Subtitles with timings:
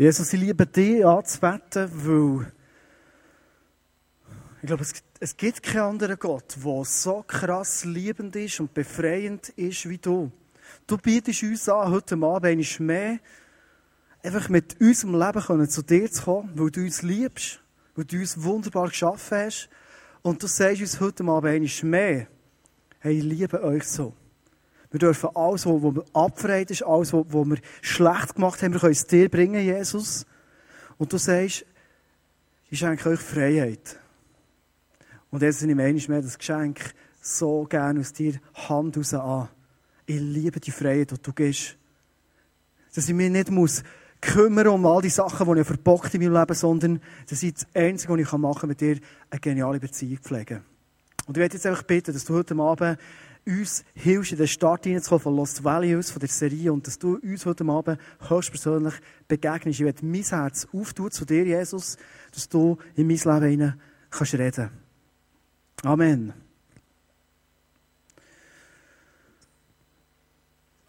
[0.00, 2.46] Jesus, ich liebe dich anzubeten, weil
[4.62, 9.50] ich glaube, es, es gibt keinen anderen Gott, der so krass liebend ist und befreiend
[9.50, 10.32] ist wie du.
[10.86, 13.18] Du bietest uns an, heute Abend einmal mehr,
[14.22, 17.60] einfach mit unserem Leben zu dir zu kommen, weil du uns liebst,
[17.94, 19.68] weil du uns wunderbar geschaffen hast.
[20.22, 22.26] Und du sagst uns heute Abend einmal mehr,
[23.00, 24.14] hey, ich liebe euch so.
[24.90, 28.92] Wir dürfen alles, was wir abfreit ist, alles, was wir schlecht gemacht haben, wir können
[28.92, 30.26] es dir bringen, Jesus.
[30.98, 31.64] Und du sagst,
[32.70, 33.98] ich schenke euch Freiheit.
[35.30, 39.48] Und jetzt nehme ich mehr das Geschenk so gerne aus dir Hand raus an.
[40.06, 41.76] Ich liebe die Freiheit, die du gibst.
[42.94, 43.84] Dass ich mich nicht muss
[44.20, 47.66] kümmern um all die Sachen, die ich verbockt in meinem Leben, sondern das ist das
[47.74, 48.98] Einzige, was ich machen kann, mit dir
[49.30, 50.62] eine geniale Beziehung pflegen.
[51.26, 52.98] Und ich werde jetzt einfach bitten, dass du heute Abend
[53.46, 57.16] uns hilfst, in den Start hineinzukommen von Lost Values, von der Serie, und dass du
[57.16, 58.94] uns heute Abend höchstpersönlich
[59.28, 59.80] begegnest.
[59.80, 61.96] Ich werde mein Herz auftun zu dir, Jesus,
[62.32, 63.80] dass du in mein Leben hinein
[64.10, 64.70] kannst reden.
[65.82, 66.32] Amen.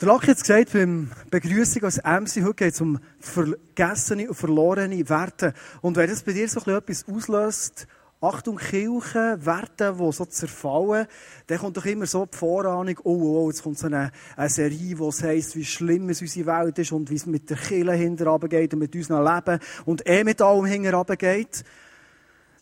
[0.02, 5.08] Der Lack hat gesagt beim Begrüßung als MC, heute geht es um vergessene und verlorene
[5.08, 5.54] Werte.
[5.82, 7.88] Und wenn das bei dir so etwas auslöst,
[8.24, 11.08] Achtung, Kirche, Werte, die so zerfallen,
[11.48, 14.50] dann kommt doch immer so die Vorahnung, oh, oh, oh jetzt kommt so eine, eine
[14.50, 17.94] Serie, die heisst, wie schlimm es unsere Welt ist und wie es mit der Kirche
[17.94, 21.64] hinterher geht und mit unserem Leben und eh mit allem hinterher geht.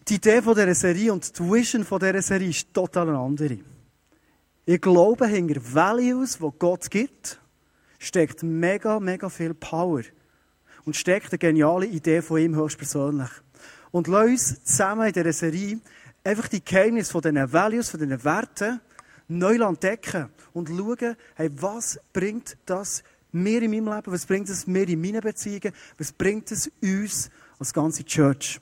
[0.07, 3.57] Die Idee von dieser Serie und die Vision von dieser Serie ist total eine andere.
[4.65, 7.41] Ich glaube, hinter Values, die Gott gibt,
[7.97, 10.03] steckt mega, mega viel Power.
[10.85, 13.29] Und steckt eine geniale Idee von ihm höchstpersönlich.
[13.91, 15.79] Und lass uns zusammen in dieser Serie
[16.23, 18.79] einfach die Geheimnisse von diesen Values, von diesen Werten
[19.27, 24.67] neu entdecken und schauen, hey, was bringt das mir in meinem Leben, was bringt es
[24.67, 27.29] mir in meinen Beziehungen, was bringt es uns
[27.59, 28.59] als ganze Church.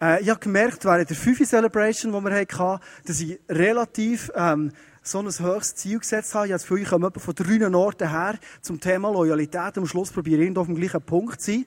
[0.00, 4.72] Äh, ich habe gemerkt, während der 5 Celebration, die wir hatten, dass ich relativ ähm,
[5.02, 6.46] so ein höchstes Ziel gesetzt habe.
[6.46, 9.78] Ich habe das Gefühl, ich komme von drei Orten her zum Thema Loyalität.
[9.78, 11.66] Am Schluss probiere ich auf dem gleichen Punkt zu sein.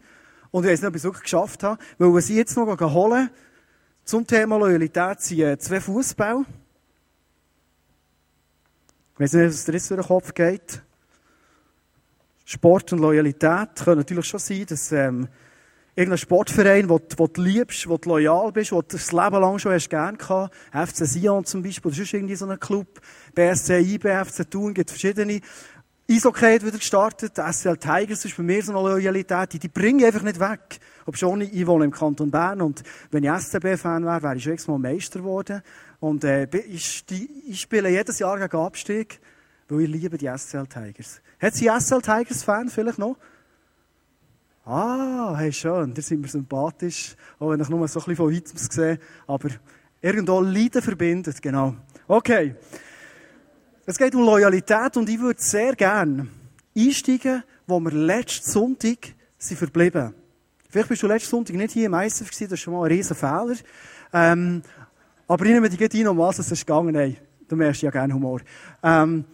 [0.52, 1.82] Und ich weiß nicht, ob ich es wirklich geschafft habe.
[1.98, 3.30] Weil was ich jetzt noch holen
[4.04, 6.44] zum Thema Loyalität sind äh, zwei Fußball.
[9.14, 10.82] Ich weiß nicht, was dir jetzt durch den Kopf geht.
[12.46, 15.28] Sport und Loyalität können natürlich schon sein, dass ähm,
[15.96, 19.60] irgendein Sportverein, den, den du liebst, wo du loyal bist, wo du das Leben lang
[19.60, 20.56] schon hast gern gehabt.
[20.72, 23.02] FC Sion zum Beispiel, das ist irgendwie so ein Club.
[23.36, 25.42] BSC, IB, FC Thun, gibt verschiedene.
[26.12, 29.68] Eishockey hat wieder gestartet, der SCL Tigers ist bei mir so eine Loyalität, die, die
[29.68, 30.80] bringe ich einfach nicht weg.
[31.06, 32.82] Ob schon, ich wohne im Kanton Bern und
[33.12, 35.62] wenn ich SCB-Fan wäre, wäre ich schon mal Meister geworden.
[36.00, 39.20] Und äh, ich, die, ich spiele jedes Jahr gegen Abstieg,
[39.68, 41.22] weil ich liebe die SCL Tigers.
[41.40, 43.16] Hat sie SCL Tigers-Fan vielleicht noch?
[44.66, 48.34] Ah, hey, schön, da sind wir sympathisch, auch wenn ich nur so ein bisschen von
[48.34, 49.50] weitem sehe, aber
[50.02, 51.76] irgendwo Leiden verbindet, genau.
[52.08, 52.56] Okay.
[53.90, 56.28] Es geht um Loyalität und ich würde sehr gerne
[56.78, 60.14] einsteigen, wo wir letzten Sonntag sind verblieben.
[60.70, 62.92] Vielleicht bist du letzten Sonntag nicht hier im ISF gewesen, das ist schon mal ein
[62.92, 63.56] riesen Fehler.
[64.14, 64.62] Ähm,
[65.28, 66.94] aber ich nehme dich ein, um was es ist gegangen.
[66.94, 67.18] Nein,
[67.48, 68.42] du merkst ja gerne Humor.
[68.84, 69.26] Ähm,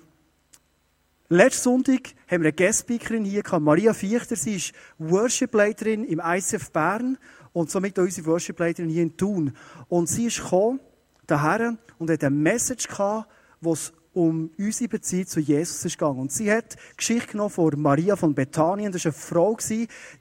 [1.27, 4.37] Letzten Sonntag haben wir eine Guest-Speakerin hier gehabt, Maria Fichter.
[4.37, 7.17] Sie ist Worship-Leiterin im ICF Bern
[7.51, 9.51] und somit auch unsere Worship-Leiterin hier in Thun.
[9.89, 10.79] Und sie ist gekommen,
[11.27, 13.29] daher, und hat eine Message gehabt,
[13.59, 16.19] wo es um unsere Beziehung zu Jesus ist gegangen.
[16.19, 18.91] Und sie hat Geschichte genommen von Maria von Bethanien.
[18.91, 19.57] Das war eine Frau,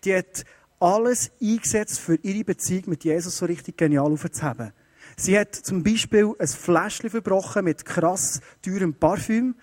[0.04, 0.44] die hat
[0.80, 4.72] alles eingesetzt, für ihre Beziehung mit Jesus so richtig genial aufzuheben.
[5.16, 9.54] Sie hat zum Beispiel ein Fläschchen verbrochen mit krass teurem Parfüm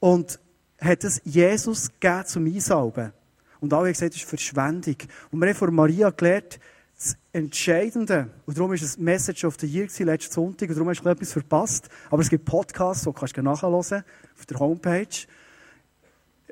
[0.00, 0.40] und
[0.80, 3.12] hat es Jesus gegeben zum Einsalben.
[3.60, 4.96] Und alle haben gesagt, das ist Verschwendung.
[5.30, 6.58] Und wir haben von Maria gelernt,
[7.00, 11.00] das Entscheidende, und darum ist es Message of the Year letzten Sonntag, und darum hast
[11.00, 15.06] du etwas verpasst, aber es gibt Podcasts, die kannst du nachhören auf der Homepage.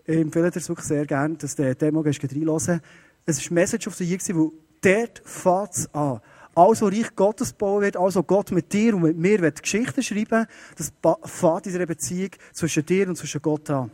[0.06, 2.81] Ich empfehle dir wirklich sehr gerne, dass du die Demo reinhören
[3.26, 4.50] Es ist Message of the Year weil
[4.81, 6.20] dort fängt es an.
[6.55, 10.46] Also Reich Gottes bauen wird, also Gott mit dir und mit mir wird Geschichten schreiben,
[10.76, 10.93] das
[11.25, 13.90] fängt in dieser Beziehung zwischen dir und zwischen Gott an.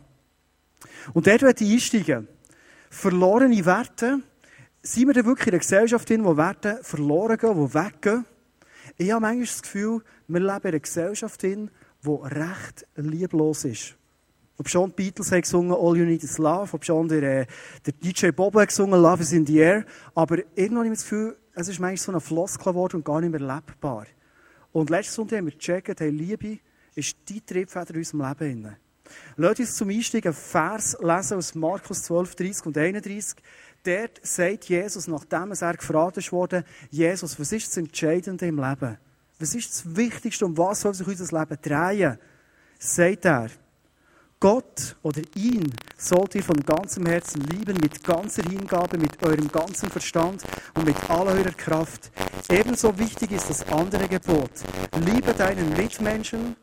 [1.13, 2.29] Und dort wird ich einsteigen.
[2.89, 4.21] Verlorene Werte,
[4.85, 8.25] sind wir denn wirklich in einer Gesellschaft drin, wo Werte verloren gehen, die weggehen?
[8.97, 11.71] Ich habe manchmal das Gefühl, wir leben in einer Gesellschaft drin,
[12.03, 13.95] die recht lieblos ist.
[14.57, 17.45] Ob schon die Beatles haben gesungen All You Need Is Love, ob schon der, äh,
[17.85, 21.09] der DJ Bobo hat gesungen Love Is In The Air, aber irgendwann habe ich das
[21.09, 24.05] Gefühl, es ist manchmal so eine Floskel geworden und gar nicht mehr lebbar.
[24.71, 26.59] Und letztes Sonntag haben wir gecheckt, hey, Liebe
[26.93, 28.75] ist die Triebfeder in unserem Leben.
[29.35, 33.35] Lass uns zum Einstieg einen Vers lesen aus Markus 12, 30 und 31.
[33.85, 38.97] dort sagt Jesus, nachdem er gefragt wurde, Jesus, was ist das Entscheidende im Leben?
[39.39, 42.17] Was ist das Wichtigste, um was soll sich unser Leben drehen?
[42.79, 43.49] Sagt er,
[44.39, 49.89] Gott oder ihn sollt ihr von ganzem Herzen lieben, mit ganzer Hingabe, mit eurem ganzen
[49.89, 50.43] Verstand
[50.75, 52.11] und mit all eurer Kraft.
[52.49, 54.51] Ebenso wichtig ist das andere Gebot.
[55.05, 56.55] Liebe deinen Mitmenschen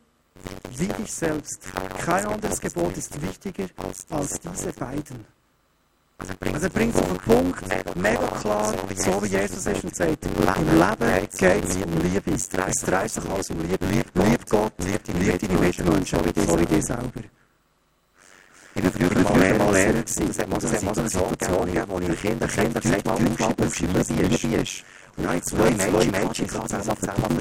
[0.77, 1.63] wie dich selbst.
[2.05, 3.65] Kein anderes Gebot ist wichtiger
[4.09, 5.25] als diese beiden.
[6.23, 6.35] Also
[6.67, 10.31] er bringt es auf den Punkt, mega klar, so wie Jesus ist und sagt, im
[10.31, 12.31] Leben geht es um Liebe.
[12.33, 13.85] Es dreht sich alles um Liebe.
[13.85, 17.11] Lieb Gott, lieb deine Mitmenschen, so wie dich selber.
[18.73, 20.03] Ich war früher mal Lehrer.
[20.05, 24.83] Es hat mal so eine Situation gegeben, wo ich Kinder gesagt habe, aufschreiben, wie ist.
[25.15, 25.77] Und ich zwei die
[26.47, 27.39] zusammen.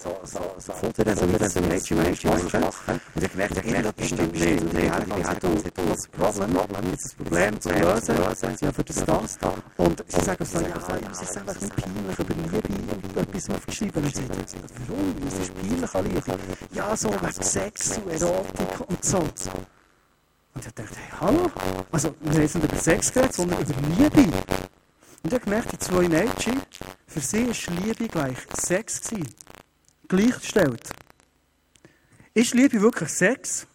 [0.00, 0.72] So, so, so.
[0.74, 2.70] Futtern, so wie das ein Mädchen Mädchen machen.
[3.16, 4.62] Und ich merkte, irgendetwas stimmt nicht.
[4.62, 8.16] Und ich habe das Problem, das Problem zu lösen.
[8.60, 9.04] Ja, für das
[9.38, 9.54] da.
[9.76, 10.68] Und sie sagen so, ja,
[11.10, 14.02] es ist einfach ein peinlich, über Liebe etwas aufgeschrieben.
[14.02, 14.28] Und ich sage,
[14.86, 15.16] warum?
[15.24, 15.52] Das ist
[15.92, 16.38] peinlich Liebe.
[16.74, 19.18] Ja, so wegen Sex und Erotik und so.
[19.18, 19.32] Und
[20.60, 21.50] ich dachte, hey, hallo?
[21.90, 24.32] Also, wir haben nicht über Sex geredet, sondern über Liebe.
[25.28, 26.62] Und ich gemerkt, die zwei Mädchen,
[27.06, 29.02] für sie war Liebe gleich Sex.
[29.02, 29.34] Gewesen.
[30.08, 30.88] Gleichgestellt.
[32.32, 33.66] Ist Liebe wirklich Sex?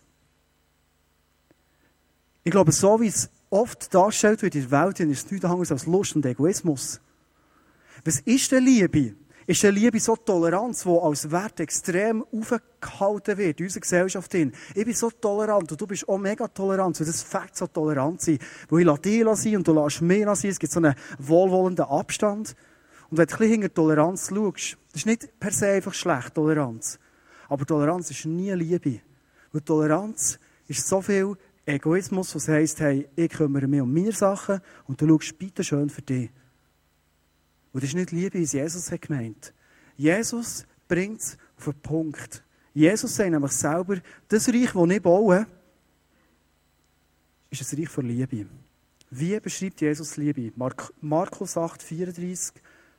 [2.44, 5.72] Ich glaube, so wie es oft dargestellt wird in der Welt, ist es nichts anderes
[5.72, 7.00] als Lust und Egoismus.
[8.04, 9.14] Was ist denn Liebe?
[9.46, 14.34] Ist eine Liebe so Toleranz, die als Wert extrem aufgehalten wird in unserer Gesellschaft.
[14.34, 17.00] Ich bin so tolerant und du bist auch mega tolerant.
[17.00, 18.40] Und das Fakt so tolerant sein.
[18.70, 20.52] Wo ich dir sein und du lässt mir sein.
[20.52, 22.56] Es gibt so einen wohlwollenden Abstand.
[23.10, 26.34] Und wenn du ein bisschen hinter Toleranz schaust, das ist nicht per se einfach schlecht,
[26.34, 27.00] Toleranz.
[27.50, 29.02] Aber Toleranz ist nie Liebe.
[29.52, 31.36] Weil Toleranz ist so viel
[31.66, 35.90] Egoismus, was heisst, hey, ich kümmere mich um meine Sachen und du schaust bitte schön
[35.90, 36.30] für dich.
[37.74, 39.54] Und das ist nicht Liebe, wie es Jesus hat gemeint.
[39.98, 42.44] Jesus bringt es auf den Punkt.
[42.74, 43.98] Jesus sagt nämlich selber,
[44.28, 45.48] das Reich, das ich baue,
[47.50, 48.46] ist ein Reich von Liebe.
[49.10, 50.52] Wie beschreibt Jesus Liebe?
[50.56, 52.54] Mark Markus 8, 34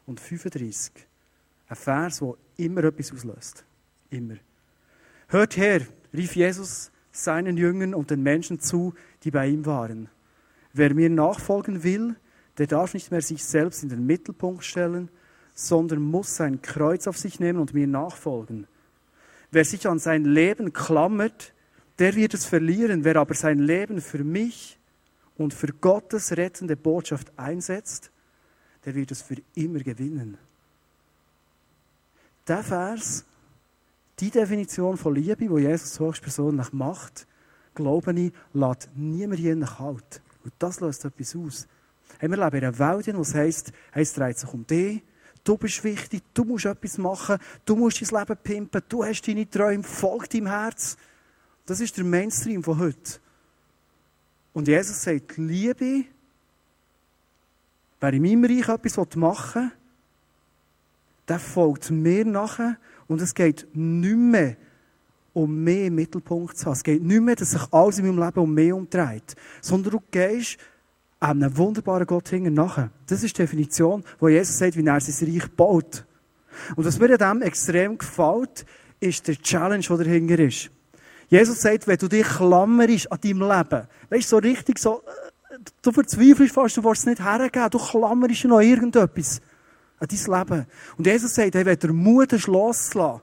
[0.06, 0.93] und 35.
[1.69, 3.65] Ein Vers, der immer etwas auslöst.
[4.11, 4.37] Immer.
[5.29, 5.81] Hört her,
[6.12, 10.09] rief Jesus seinen Jüngern und den Menschen zu, die bei ihm waren.
[10.73, 12.17] Wer mir nachfolgen will,
[12.58, 15.10] der darf nicht mehr sich selbst in den Mittelpunkt stellen,
[15.54, 18.66] sondern muss sein Kreuz auf sich nehmen und mir nachfolgen.
[19.50, 21.52] Wer sich an sein Leben klammert,
[21.98, 23.04] der wird es verlieren.
[23.04, 24.78] Wer aber sein Leben für mich
[25.36, 28.10] und für Gottes rettende Botschaft einsetzt,
[28.84, 30.38] der wird es für immer gewinnen.
[32.46, 33.24] Der Vers,
[34.20, 37.26] die Definition von Liebe, die Jesus höchstpersönlich macht,
[37.74, 40.20] glaube ich, lässt niemand hier kalt.
[40.44, 41.66] Und das löst etwas aus.
[42.18, 45.02] Hey, wir leben in einer Welt, wo es heisst, hey, es dreht sich um dich.
[45.42, 49.48] Du bist wichtig, du musst etwas machen, du musst dein Leben pimpen, du hast deine
[49.48, 50.96] Träume, folg deinem Herz.
[51.66, 53.18] Das ist der Mainstream von heute.
[54.54, 56.04] Und Jesus sagt, Liebe,
[58.00, 59.70] wer in meinem Reich etwas machen will,
[61.28, 64.56] der folgt mir nachher und es geht nicht mehr
[65.32, 66.74] um mehr Mittelpunkt zu haben.
[66.74, 70.02] Es geht nicht mehr, dass sich alles in meinem Leben um mehr umdreht, sondern du
[70.10, 70.58] gehst
[71.31, 72.91] einem wunderbaren Gott hingen nachher.
[73.06, 76.04] Das ist die Definition, wo Jesus sagt, wie er sein Reich baut.
[76.76, 78.64] Und was mir an dem extrem gefällt,
[79.00, 80.71] ist der Challenge, der dahinter ist.
[81.28, 85.02] Jesus sagt, wenn du dich klammerst an deinem Leben, weißt du, so richtig so,
[85.50, 89.40] äh, du verzweifelst fast, du willst es nicht hergeben, du klammerst noch irgendetwas
[89.99, 90.66] an dein Leben.
[90.97, 93.23] Und Jesus sagt, hey, wenn du Mut hast, loszulassen,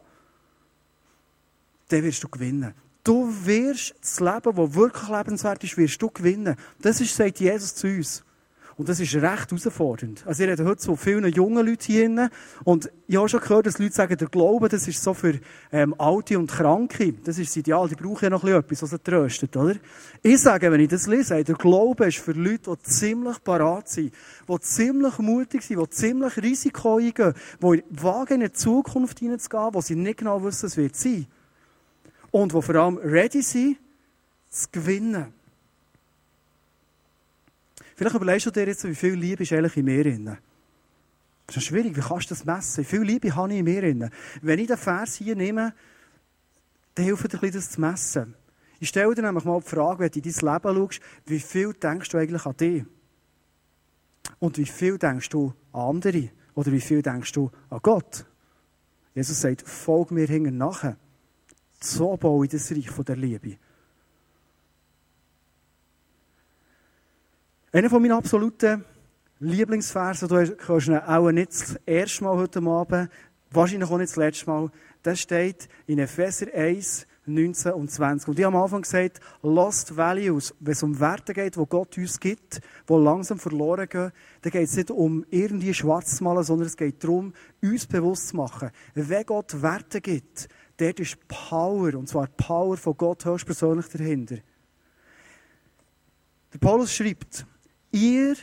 [1.88, 2.74] dann wirst du gewinnen.
[3.04, 6.56] Du wirst das Leben, das wirklich lebenswert ist, wirst du gewinnen.
[6.82, 8.24] Das ist, sagt Jesus zu uns.
[8.78, 10.24] Und das ist recht herausfordernd.
[10.26, 12.30] Also, ich rede heute zu vielen jungen Leuten hier drin.
[12.64, 15.40] Und ich habe schon gehört, dass Leute sagen, der Glaube, das ist so für
[15.72, 17.14] ähm, Alte und Kranke.
[17.24, 17.88] Das ist das Ideal.
[17.90, 19.76] Die brauchen ja noch etwas, was sie tröstet, oder?
[20.24, 24.14] Ich sage, wenn ich das lese, der Glaube ist für Leute, die ziemlich parat sind,
[24.48, 29.82] die ziemlich mutig sind, die ziemlich Risiko eingehen, die wagen, in eine Zukunft hineinzugehen, wo
[29.82, 31.28] sie nicht genau wissen, was wird sein
[32.32, 33.78] und die vor allem ready sind,
[34.50, 35.34] zu gewinnen.
[37.96, 40.38] Vielleicht überlegst du dir jetzt, wie viel Liebe ist eigentlich in mir drin.
[41.48, 42.82] Das ist schwierig, wie kannst du das messen?
[42.82, 44.10] Wie viel Liebe habe ich in mir drin?
[44.42, 45.74] Wenn ich den Vers hier nehme,
[46.96, 48.36] dann hilft dir das zu messen.
[48.80, 51.74] Ich stelle dir nämlich mal die Frage, wenn du in dein Leben schaust, wie viel
[51.74, 52.86] denkst du eigentlich an dich?
[54.40, 56.30] Und wie viel denkst du an andere?
[56.56, 58.26] Oder wie viel denkst du an Gott?
[59.14, 60.98] Jesus sagt, folg mir hinten nachher.
[61.84, 63.58] So baue ich das Reich der Liebe.
[67.72, 68.86] Einer von meinen absoluten
[69.40, 73.10] Lieblingsversen, du kannst ihn auch nicht das erste Mal heute Abend,
[73.50, 74.72] wahrscheinlich auch nicht das letzte Mal,
[75.02, 78.28] das steht in Epheser 1, 19 und 20.
[78.28, 81.98] Und ich habe am Anfang gesagt, Lost Values, wenn es um Werte geht, die Gott
[81.98, 84.12] uns gibt, die langsam verloren gehen,
[84.42, 88.30] dann geht es nicht um irgendwie schwarz zu malen, sondern es geht darum, uns bewusst
[88.30, 90.50] zu machen, wenn Gott Werte gibt,
[90.82, 94.38] dort ist Power, und zwar Power von Gott höchstpersönlich dahinter.
[96.54, 97.46] Der Paulus schreibt,
[97.92, 98.36] ihr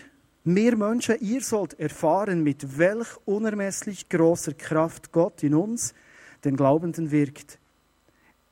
[0.44, 5.92] wir Menschen, ihr sollt erfahren, mit welch unermesslich großer Kraft Gott in uns,
[6.42, 7.58] den Glaubenden, wirkt.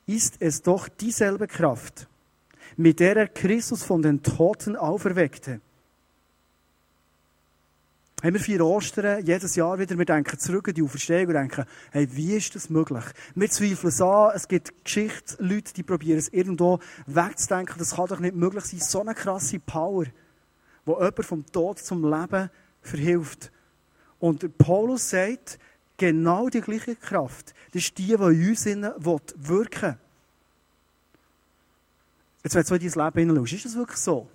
[0.05, 2.07] Ist es doch dieselbe Kraft,
[2.77, 5.61] mit der er Christus von den Toten auferweckte.
[8.23, 11.65] Haben wir vier Ostern jedes Jahr wieder, wir denken zurück an die Auferstehung und denken,
[11.93, 13.05] hey, wie ist das möglich?
[13.35, 18.21] Wir zweifeln es an, es gibt Geschichtsleute, die probieren es irgendwo wegzudenken, das kann doch
[18.21, 20.07] nicht möglich sein, so eine krasse Power
[20.87, 22.49] wo jemand vom Tod zum Leben
[22.81, 23.51] verhilft.
[24.19, 25.59] Und Paulus sagt,
[25.99, 29.99] genau die gleiche Kraft, das ist die, die in uns wirken will.
[32.45, 34.31] Jetzt, wenn du in dein Leben hineinschaust, ist das wirklich so?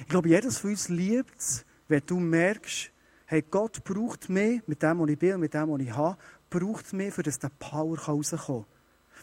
[0.00, 2.90] Ich glaube, jedes von uns liebt es, wenn du merkst,
[3.26, 6.18] hey, Gott braucht mich, mit dem, was ich bin und mit dem, was ich habe,
[6.50, 8.78] braucht mich, für dass der Power rauskommen kann.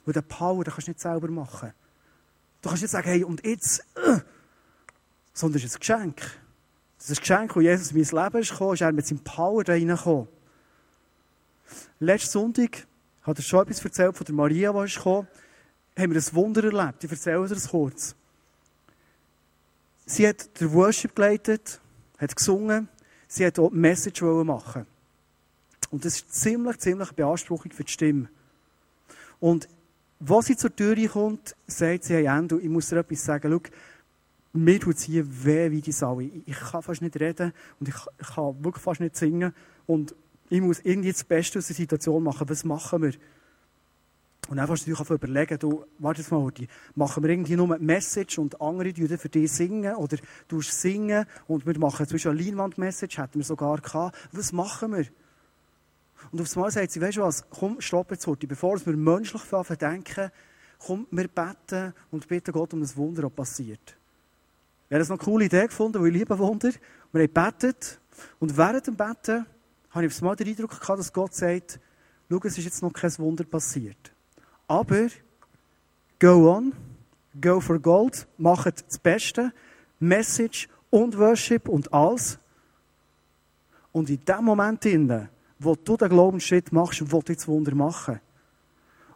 [0.05, 1.73] Weil der Power, den kannst du nicht selber machen.
[2.61, 4.19] Du kannst nicht sagen, hey, und jetzt, äh,
[5.33, 6.21] sondern es ist ein Geschenk.
[6.97, 9.23] Das ist ein Geschenk, wo Jesus in mein Leben ist gekommen, ist er mit seinem
[9.23, 10.27] Power da reingekommen.
[11.99, 12.87] Letzten Sonntag
[13.23, 15.27] hat er schon etwas erzählt von der Maria, die ist gekommen.
[15.97, 17.03] Haben wir ein Wunder erlebt.
[17.03, 18.15] Ich erzähle dir das kurz.
[20.05, 21.79] Sie hat den Worship geleitet,
[22.17, 22.87] hat gesungen,
[23.27, 24.85] sie hat auch die Message machen
[25.89, 28.29] Und das ist ziemlich, ziemlich Beanspruchung für die Stimme.
[29.39, 29.67] Und
[30.27, 33.51] als sie zur Tür kommt, sagt sie, hey Endo, ich muss dir etwas sagen.
[33.51, 33.61] Schau,
[34.53, 36.19] mir tut es hier weh wie die Sau.
[36.19, 39.53] Ich, ich kann fast nicht reden und ich, ich kann wirklich fast nicht singen.
[39.85, 40.15] Und
[40.49, 42.47] ich muss irgendwie das Beste aus der Situation machen.
[42.47, 43.13] Was machen wir?
[44.47, 46.51] Und dann kannst du natürlich überlegen, du, warte mal,
[46.93, 51.25] machen wir irgendwie nur eine Message und andere die für dich singen oder du singen
[51.47, 54.15] und wir machen zwischen eine Leinwand-Message, hätten wir sogar gehabt.
[54.31, 55.05] Was machen wir?
[56.31, 59.41] Und aufs Mal sagt sie, weißt du was, komm, stopp jetzt heute, bevor wir menschlich
[59.79, 60.31] denken,
[60.79, 63.97] komm, wir beten und bitten Gott um das Wunder, was passiert.
[64.87, 66.69] Ich habe das noch eine coole Idee gefunden, weil ich liebe Wunder.
[67.11, 67.99] Wir haben gebetet.
[68.39, 69.45] Und während dem Beten
[69.89, 71.79] habe ich aufs Mal den Eindruck gehabt, dass Gott sagt,
[72.29, 74.14] schau, es ist jetzt noch kein Wunder passiert.
[74.67, 75.07] Aber,
[76.19, 76.73] go on,
[77.39, 79.51] go for gold, macht das Beste,
[79.99, 82.39] Message und Worship und alles.
[83.91, 84.85] Und in dem Moment,
[85.59, 88.19] wo du den Glaubensschritt machst, will ich das Wunder machen.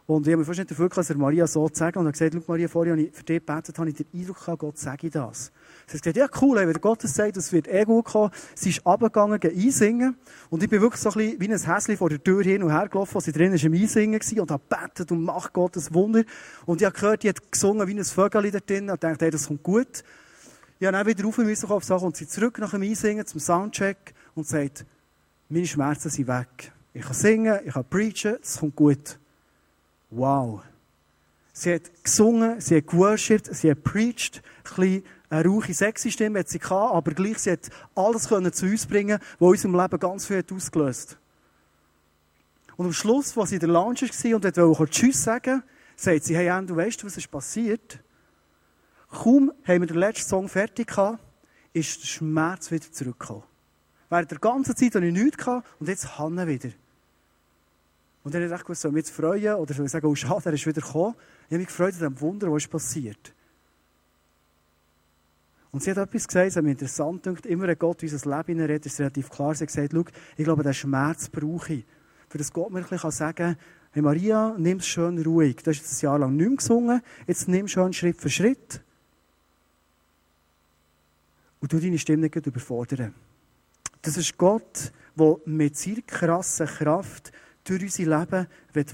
[0.06, 1.98] Und ich habe mir fast nicht dafür gehabt, Maria so zu sagen.
[1.98, 4.58] Und er gesagt, Maria, vorher habe ich für dich gebetet, habe ich den Eindruck gehabt,
[4.58, 5.52] Gott sage ich das.
[5.90, 8.30] Sie hat gesagt, ja cool, wenn Gott das sagt, das wird eh gut kommen.
[8.54, 10.16] Sie ist runtergegangen, einsingen.
[10.48, 12.70] Und ich bin wirklich so ein bisschen wie ein Häschen vor der Tür hin und
[12.70, 15.76] her gelaufen, als sie drin ist im Einsingen war und habe gebetet und macht Gott
[15.76, 16.22] ein Wunder.
[16.64, 19.32] Und ich habe gehört, die hat gesungen wie ein Vögel da drin und dachte, hey,
[19.32, 20.04] das kommt gut.
[20.78, 23.40] Ich habe dann wieder rauf müssen auf Sachen und sie zurück nach dem Einsingen zum
[23.40, 24.86] Soundcheck und sagt,
[25.48, 26.70] meine Schmerzen sind weg.
[26.94, 29.18] Ich kann singen, ich kann preachen, es kommt gut.
[30.10, 30.62] Wow.
[31.52, 36.40] Sie hat gesungen, sie hat geworshipped, sie hat preached, ein bisschen eine rauche, sexy Stimme
[36.40, 39.80] hat sie gehabt, aber gleich sie hat alles können zu uns bringen, was in unserem
[39.80, 41.18] Leben ganz viel hat ausgelöst.
[42.76, 45.62] Und am Schluss, als sie in der Lounge war und wollte Tschüss sagen,
[45.96, 48.00] sagt sie, hey, du weißt, was ist passiert?
[49.10, 51.20] Kaum haben wir den letzten Song fertig gehabt,
[51.72, 53.44] ist der Schmerz wieder zurückgekommen.
[54.08, 56.70] Während der ganzen Zeit hatte ich nichts und jetzt Hanne wieder.
[58.24, 60.46] Und dann habe ich gedacht, soll mich jetzt freuen oder soll ich sagen, oh schade,
[60.46, 61.14] er ist wieder gekommen.
[61.46, 63.32] Ich habe mich gefreut an dem Wunder, was ist passiert.
[65.72, 68.36] Und sie hat etwas gesagt, es hat mich interessant gedacht, immer wenn Gott in unser
[68.36, 69.54] Leben redet, ist relativ klar.
[69.54, 70.04] Sie hat gesagt, schau,
[70.36, 71.84] ich glaube, den Schmerz brauche ich.
[72.28, 73.56] Für das Gott mir ein bisschen sagen kann,
[73.92, 75.56] hey Maria, nimm es schön ruhig.
[75.56, 78.82] Du hast jetzt ein Jahr lang nicht mehr gesungen, jetzt nimm schön Schritt für Schritt.
[81.60, 83.14] Und du deine Stimme nicht überfordern.
[84.02, 87.32] Das ist Gott, der mit seiner krassen Kraft
[87.64, 88.46] durch unser Leben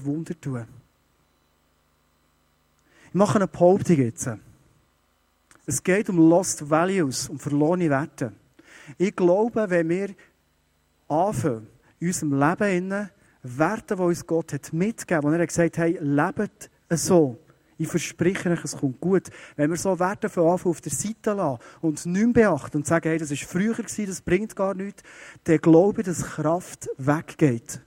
[0.03, 0.65] Wunder tun
[3.07, 4.29] Ich mache eine Behauptung jetzt.
[5.69, 8.31] Es geht um Lost Values, um verlorene Werte.
[8.97, 10.15] Ich glaube, wenn wir
[11.09, 11.67] anfangen,
[11.99, 13.09] in unserem Leben
[13.43, 17.37] Werte, die uns Gott hat mitgegeben hat, er hat gesagt, hey, lebt so.
[17.77, 19.29] Ich verspreche euch, es kommt gut.
[19.57, 23.09] Wenn wir so Werte von Anfang auf der Seite lassen und nicht beachten und sagen,
[23.09, 25.03] hey, das war früher, das bringt gar nichts,
[25.43, 27.81] dann glaube ich, dass Kraft weggeht.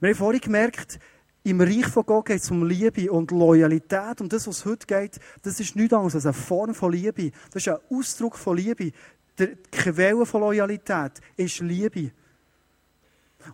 [0.00, 0.98] Wir haben vorhin gemerkt,
[1.46, 4.22] Im Reich von Gott geht es um Liebe und Loyalität.
[4.22, 7.32] Und das, was heute geht, das ist nichts anderes als eine Form von Liebe.
[7.52, 8.92] Das ist ein Ausdruck von Liebe.
[9.38, 12.12] Die Quelle von Loyalität ist Liebe.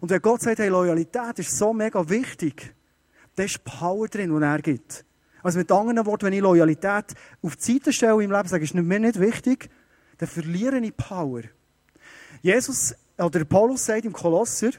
[0.00, 2.72] Und wenn Gott sagt, hey, Loyalität ist so mega wichtig,
[3.34, 5.04] da ist Power drin, die er gibt.
[5.42, 8.74] Also mit anderen Worten, wenn ich Loyalität auf die Seite stelle im Leben, sage ist
[8.74, 9.68] mir nicht wichtig,
[10.18, 11.42] dann verliere ich Power.
[12.40, 14.70] Jesus, oder Paulus sagt im Kolosser,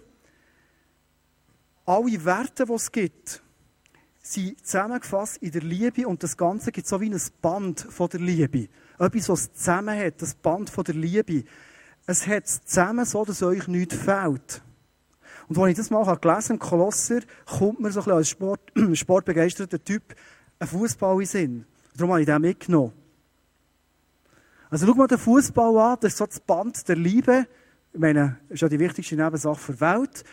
[1.91, 3.43] alle Werte, die es gibt,
[4.21, 8.21] sind zusammengefasst in der Liebe und das Ganze gibt so wie ein Band von der
[8.21, 8.69] Liebe.
[8.97, 11.43] Etwas, was zusammen hat, das Band von der Liebe.
[12.05, 14.61] Es hat es zusammen so, dass euch nichts fehlt.
[15.49, 18.71] Und als ich das mal gelesen habe, Kolosser, kommt mir so ein bisschen als Sport,
[18.93, 20.15] sportbegeisterter Typ
[20.59, 21.65] ein Fußball in Sinn.
[21.95, 22.93] Darum habe ich den mitgenommen.
[24.69, 27.47] Also schau mal den Fußball an, das ist so das Band der Liebe.
[27.91, 30.23] Ich meine, das ist ja die wichtigste Nebensache der Welt.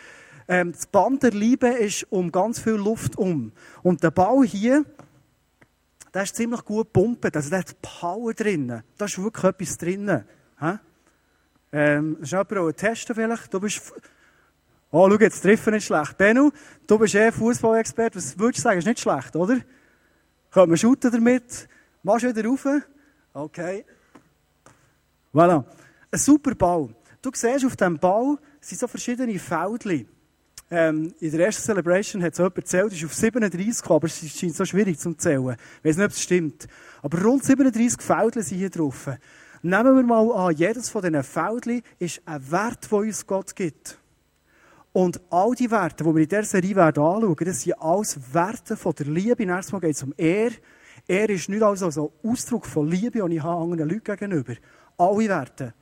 [0.49, 3.51] Ähm, das Band der Liebe ist um ganz viel Luft um.
[3.83, 4.83] Und der Ball hier,
[6.11, 7.35] der ist ziemlich gut gepumpt.
[7.35, 8.81] Also der hat Power drin.
[8.97, 10.23] Da ist wirklich etwas drin.
[11.71, 13.53] Ähm, das ist jemand testen vielleicht.
[13.53, 13.93] Du bist,
[14.89, 16.17] oh, schau, jetzt treffen nicht schlecht.
[16.17, 16.51] Benno,
[16.87, 18.17] du bist eh Fußballexperte.
[18.17, 18.79] Was würdest du sagen?
[18.79, 19.59] Ist nicht schlecht, oder?
[20.49, 21.69] Können wir shooten damit?
[22.01, 22.65] Machst du wieder rauf?
[23.33, 23.85] Okay.
[25.31, 25.63] Voilà.
[26.09, 26.89] Ein super Ball.
[27.21, 30.07] Du siehst auf diesem Ball sind so verschiedene Feldchen.
[30.71, 34.39] Ähm, in der ersten Celebration hat es jemand gezählt, ist auf 37 gekommen, aber es
[34.39, 35.55] scheint so schwierig zu zählen.
[35.79, 36.67] Ich weiß nicht, ob es stimmt.
[37.01, 39.09] Aber rund 37 Feldchen sind hier drauf.
[39.61, 43.97] Nehmen wir mal an, jedes von diesen Feldchen ist ein Wert, den uns Gott gibt.
[44.93, 48.77] Und all die Werte, die wir in dieser Serie werden anschauen, das sind alles Werte
[48.77, 49.43] von der Liebe.
[49.43, 50.51] Erstmal geht es um Er.
[51.07, 54.53] Er ist nicht also ein Ausdruck von Liebe, den ich habe anderen Leuten gegenüber.
[54.97, 55.73] Alle Werte.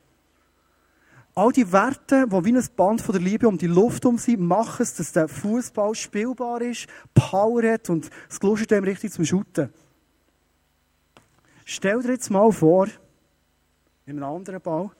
[1.38, 4.40] All die Werte, die wie ein Band von der Liebe um die Luft um sind,
[4.40, 9.24] machen es, dass der Fußball spielbar ist, Power hat und das Gelust dem richtig zum
[9.24, 9.72] Shooten.
[11.64, 12.88] Stell dir jetzt mal vor,
[14.04, 14.90] in einem anderen Ball,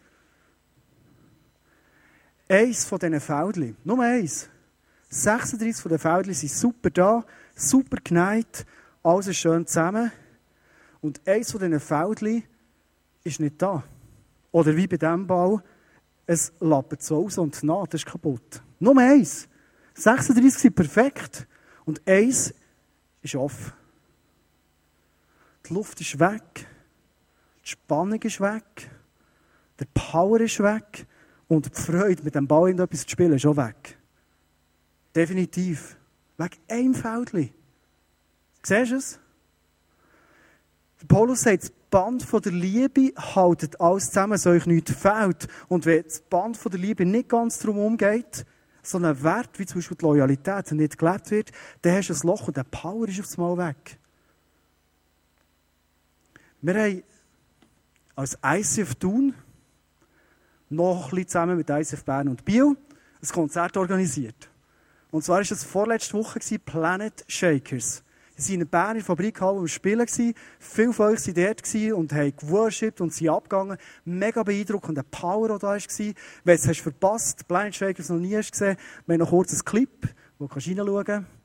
[2.49, 4.49] eins von diesen Feldchen, nur eins.
[5.09, 7.25] 36 von den Feldchen sind super da,
[7.57, 8.65] super geneigt,
[9.03, 10.13] alles ist schön zusammen.
[11.01, 12.45] Und eins von diesen Feldchen
[13.25, 13.83] ist nicht da.
[14.53, 15.65] Oder wie bei diesem Ball,
[16.29, 18.63] es lappt so aus und die Naht ist kaputt.
[18.79, 19.49] Nur eins.
[19.95, 21.49] 36 sind perfekt
[21.87, 22.55] und eins
[23.23, 23.73] ist off.
[25.67, 26.67] Die Luft ist weg,
[27.65, 28.91] die Spannung ist weg,
[29.81, 31.07] der Power ist weg
[31.49, 33.99] und die Freude, mit dem Ball in etwas zu spielen, ist auch weg.
[35.17, 35.97] Definitiv.
[36.37, 37.51] Wegen einem Feldchen.
[38.63, 39.21] Siehst du es?
[41.07, 45.47] Paulus sagt, das Band von der Liebe haltet alles zusammen, so euch nichts fehlt.
[45.69, 48.45] Und wenn das Band von der Liebe nicht ganz darum umgeht,
[48.83, 52.49] sondern Wert, wie zum Beispiel die Loyalität, nicht gelebt wird, dann hast du ein Loch
[52.49, 53.99] und der Power ist aufs Mal weg.
[56.61, 57.03] Wir haben
[58.17, 59.35] als ICF Thun
[60.71, 62.77] noch ein bisschen zusammen mit ICF Bern und Biel
[63.23, 64.49] ein Konzert organisiert.
[65.11, 68.03] Und zwar war es vorletzte Woche Planet Shakers.
[68.41, 70.07] Sie waren in der Fabrikhalle am Spielen.
[70.07, 73.77] Viele von euch waren dort und haben geworshipped und sind abgegangen.
[74.05, 76.15] Mega beeindruckend, der Power, der da war.
[76.45, 79.65] Wenn du es verpasst, Blind Shakers noch nie hast gesehen, wir haben noch kurz ein
[79.65, 81.38] Clip, wo du reinschauen kannst.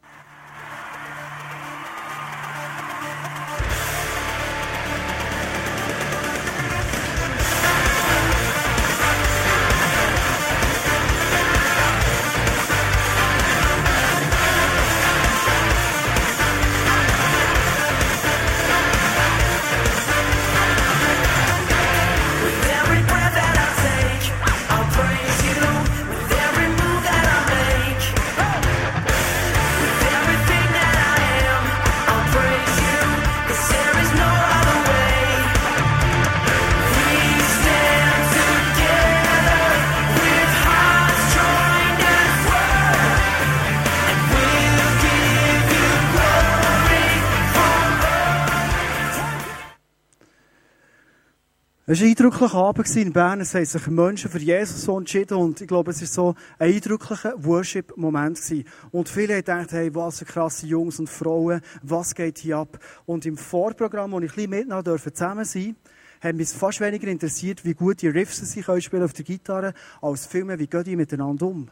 [51.93, 53.41] Es war ein eindrücklicher Abend in Bern.
[53.41, 56.73] Es haben sich Menschen für Jesus so entschieden und ich glaube, es war so ein
[56.73, 58.65] eindrücklicher Worship-Moment.
[58.89, 62.79] Und viele haben gedacht, hey, was für krasse Jungs und Frauen, was geht hier ab?
[63.05, 65.75] Und im Vorprogramm, wo ich ein bisschen mitnehmen durfte, zusammen sein,
[66.19, 70.25] haben mich fast weniger interessiert, wie gut die Riffs sie spielen auf der Gitarre, als
[70.25, 71.69] vielmehr, wie gehen die miteinander um?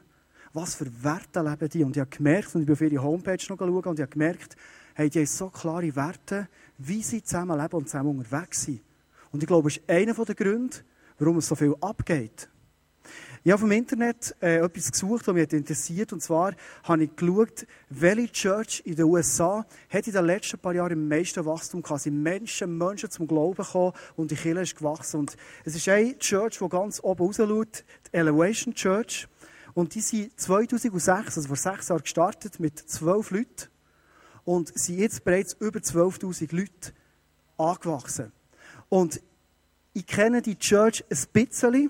[0.54, 1.84] Was für Werte leben die?
[1.84, 4.12] Und ich habe gemerkt, und ich bin auf ihre Homepage noch geschaut, und ich habe
[4.12, 4.56] gemerkt,
[4.94, 8.82] hey, die haben so klare Werte, wie sie zusammen leben und zusammen unterwegs sind.
[9.32, 10.78] Und ich glaube, es ist einer der Gründe,
[11.18, 12.50] warum es so viel abgeht.
[13.44, 16.14] Ich habe im Internet äh, etwas gesucht, was mich interessiert.
[16.14, 20.76] Und zwar habe ich geschaut, welche Church in den USA hat in den letzten paar
[20.76, 22.02] Jahren am meisten Wachstum gehabt.
[22.02, 25.22] Sind Menschen, Menschen zum Glauben gekommen und die Kirche ist gewachsen.
[25.22, 29.28] Und es ist eine Church, die ganz oben raus schaut, die Elevation Church.
[29.74, 33.70] Und die sind 2006, also vor sechs Jahren gestartet, mit zwölf Leuten.
[34.44, 36.94] Und sind jetzt bereits über 12.000 Leute
[37.58, 38.32] angewachsen.
[38.92, 39.22] Und
[39.94, 41.90] ich kenne die Church ein bisschen.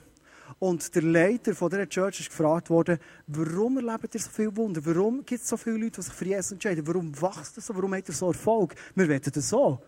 [0.59, 4.85] Und der Leiter von dieser Church ist gefragt worden, warum erlebt ihr so viele Wunder?
[4.85, 6.85] Warum gibt es so viele Leute, die sich für Jesus entscheiden?
[6.85, 7.75] Warum wächst das so?
[7.75, 8.75] Warum hat er so Erfolg?
[8.93, 9.81] Wir wollen das so.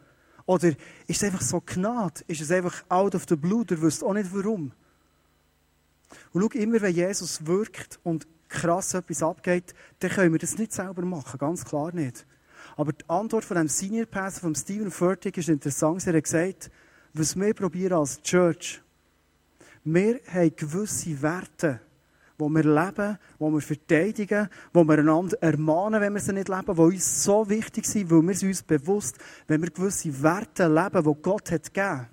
[0.48, 0.78] Oder ist
[1.22, 2.22] es einfach so Gnade?
[2.26, 3.64] Ist es einfach out of the blue?
[3.70, 4.72] Ihr wisst auch nicht warum.
[6.32, 10.74] Und schau, immer wenn Jesus wirkt und krass etwas abgeht, dann können wir das nicht
[10.74, 11.38] selber machen.
[11.38, 12.26] Ganz klar nicht.
[12.76, 16.08] Aber die Antwort von dem Senior Pastor, von Stephen Furtick, ist interessant.
[16.08, 16.72] Er hat gesagt,
[17.14, 18.82] was wir probieren als Church,
[19.84, 21.80] wir haben gewisse Werte,
[22.40, 26.76] die wir leben, die wir verteidigen, die wir einander ermahnen, wenn wir sie nicht leben,
[26.76, 31.22] die uns so wichtig sind, weil wir uns bewusst, wenn wir gewisse Werte leben, die
[31.22, 32.08] Gott hat gegeben,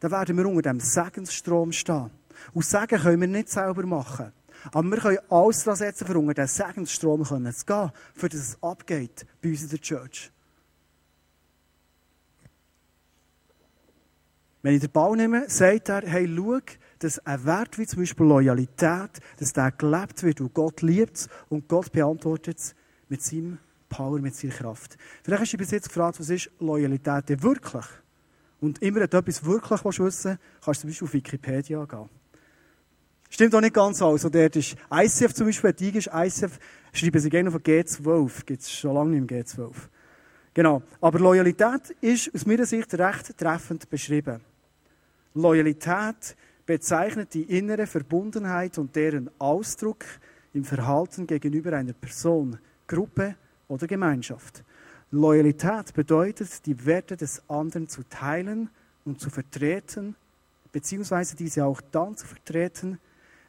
[0.00, 2.10] dann werden wir unter dem Segensstrom stehen.
[2.52, 4.32] Und Segen können wir nicht selber machen.
[4.72, 8.62] Aber wir können alles daran setzen, für unter diesen Segensstrom zu gehen, für dass es
[8.62, 10.32] abgeht bei uns in der Church.
[14.66, 16.58] Wenn ich den Ball nehme, sagt er, hey, schau,
[16.98, 21.28] dass ein Wert wie zum Beispiel Loyalität, dass der gelebt wird, wo Gott liebt es
[21.48, 22.74] und Gott beantwortet es
[23.08, 24.98] mit seinem Power, mit seiner Kraft.
[25.22, 27.84] Vielleicht hast du dich bis jetzt gefragt, was ist Loyalität denn wirklich?
[28.60, 32.08] Und immer, wenn du etwas wirklich wissen willst, kannst du zum Beispiel auf Wikipedia gehen.
[33.30, 34.24] Stimmt auch nicht ganz alles.
[34.24, 36.58] Also dort ist ICF zum Beispiel, die ist ICF,
[36.92, 38.44] schreiben sie gerne von G12.
[38.44, 39.70] Gibt es schon lange nicht im G12.
[40.54, 40.82] Genau.
[41.00, 44.40] Aber Loyalität ist aus meiner Sicht recht treffend beschrieben.
[45.36, 50.04] Loyalität bezeichnet die innere Verbundenheit und deren Ausdruck
[50.54, 53.36] im Verhalten gegenüber einer Person, Gruppe
[53.68, 54.64] oder Gemeinschaft.
[55.10, 58.70] Loyalität bedeutet, die Werte des anderen zu teilen
[59.04, 60.16] und zu vertreten,
[60.72, 62.98] beziehungsweise diese auch dann zu vertreten,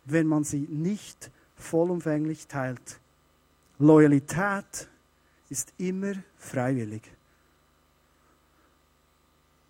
[0.03, 2.99] wenn man sie nicht vollumfänglich teilt.
[3.79, 4.89] Loyalität
[5.49, 7.03] ist immer freiwillig.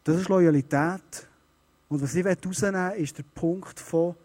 [0.03, 1.26] Das ist Loyalität
[1.89, 4.15] und was ich herausnehmen will, ist der Punkt von,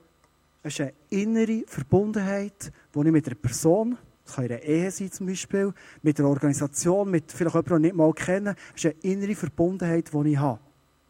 [0.63, 4.91] es ist eine innere Verbundenheit, die ich mit einer Person, das kann in einer Ehe
[4.91, 5.73] sein zum Beispiel,
[6.03, 9.35] mit einer Organisation, mit vielleicht jemandem, den ich nicht mal kenne, es ist eine innere
[9.35, 10.61] Verbundenheit, die ich habe.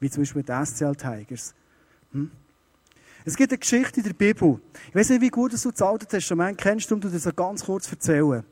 [0.01, 1.55] Wie zum Beispiel mit den SCL Tigers.
[2.13, 2.31] Hm?
[3.25, 4.61] Es gibt eine Geschichte in der Bibel.
[4.89, 7.91] Ich weiß nicht, wie gut du das Alte Testament kennst, um dir das ganz kurz
[7.91, 8.45] erzählen.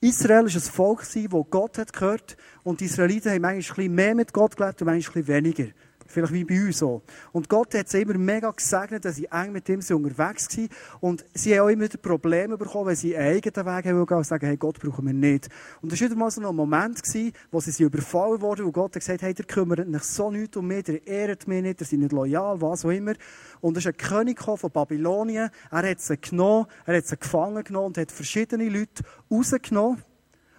[0.00, 1.16] Israel war ein Volk, das
[1.50, 4.86] Gott hat gehört und die Israeliten haben manchmal ein bisschen mehr mit Gott gelebt und
[4.86, 5.72] manchmal ein bisschen weniger.
[6.12, 7.00] Vielleicht wie bei uns so.
[7.32, 10.68] Und Gott hat sie immer mega gesegnet, dass sie eng mit ihm unterwegs waren.
[11.00, 14.26] Und sie haben auch immer wieder Probleme bekommen, wenn sie einen eigenen Weg haben und
[14.26, 15.48] sagen, hey, Gott brauchen wir nicht.
[15.80, 18.94] Und das war wieder mal so ein Moment, gewesen, wo sie überfallen wurden, wo Gott
[18.94, 21.86] hat gesagt, hey, der kümmert sich so nichts um mich, der ehrt mich nicht, der
[21.86, 23.14] sind nicht loyal, was auch immer.
[23.62, 25.48] Und es ist ein König von Babylonien.
[25.70, 30.02] Er hat sie genommen, er hat sie gefangen genommen und hat verschiedene Leute rausgenommen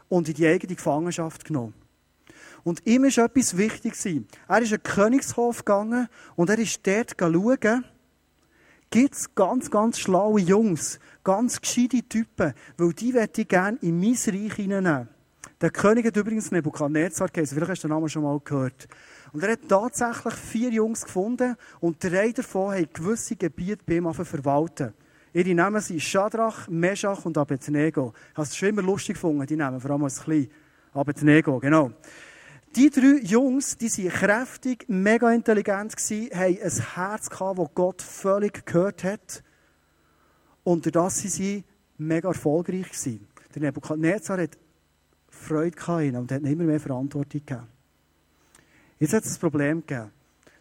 [0.09, 1.82] und in die eigene Gefangenschaft genommen.
[2.63, 3.93] Und ihm ist etwas wichtig.
[4.47, 7.85] Er ist in den Königshof gegangen und er ist dort schauen,
[8.89, 13.99] gibt es ganz, ganz schlaue Jungs, ganz gescheite Typen, weil die möchte ich gerne in
[13.99, 15.09] mein Reich hineinnehmen.
[15.59, 18.87] Der König hat übrigens Nebukadnezar geheißen, vielleicht hast du den Namen schon mal gehört.
[19.31, 24.13] Und er hat tatsächlich vier Jungs gefunden und drei davon haben gewisse Gebiete bei ihm
[24.13, 24.93] verwalten.
[25.33, 28.13] Ihre Namen sind Shadrach, Meshach und Abednego.
[28.35, 30.47] Habe es schon immer lustig gefunden, die Namen, vor allem als klein.
[30.93, 31.91] Abednego, genau.
[32.75, 39.03] Die drei Jungs, die sind kräftig, mega intelligent haben ein Herz das Gott völlig gehört
[39.03, 39.43] hat.
[40.63, 41.65] Und das sie
[41.99, 43.27] mega erfolgreich gewesen.
[43.53, 44.57] Der Nebuchadnezzar hat
[45.29, 47.67] Freude gehabt und hat immer mehr Verantwortung gegeben.
[48.97, 50.11] Jetzt hat es ein Problem gegeben.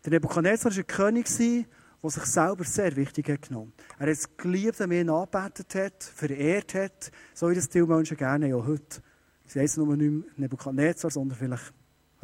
[0.05, 3.72] Der Nebuchadnezzar war ein König, der sich selber sehr wichtig hat genommen.
[3.98, 7.81] Er hat es geliebt, wenn er ihn angebetet hat, verehrt hat, so wie das die
[7.81, 9.01] Menschen gerne ja heute.
[9.46, 11.72] Sie heißen nur nicht mehr Nebuchadnezzar, sondern vielleicht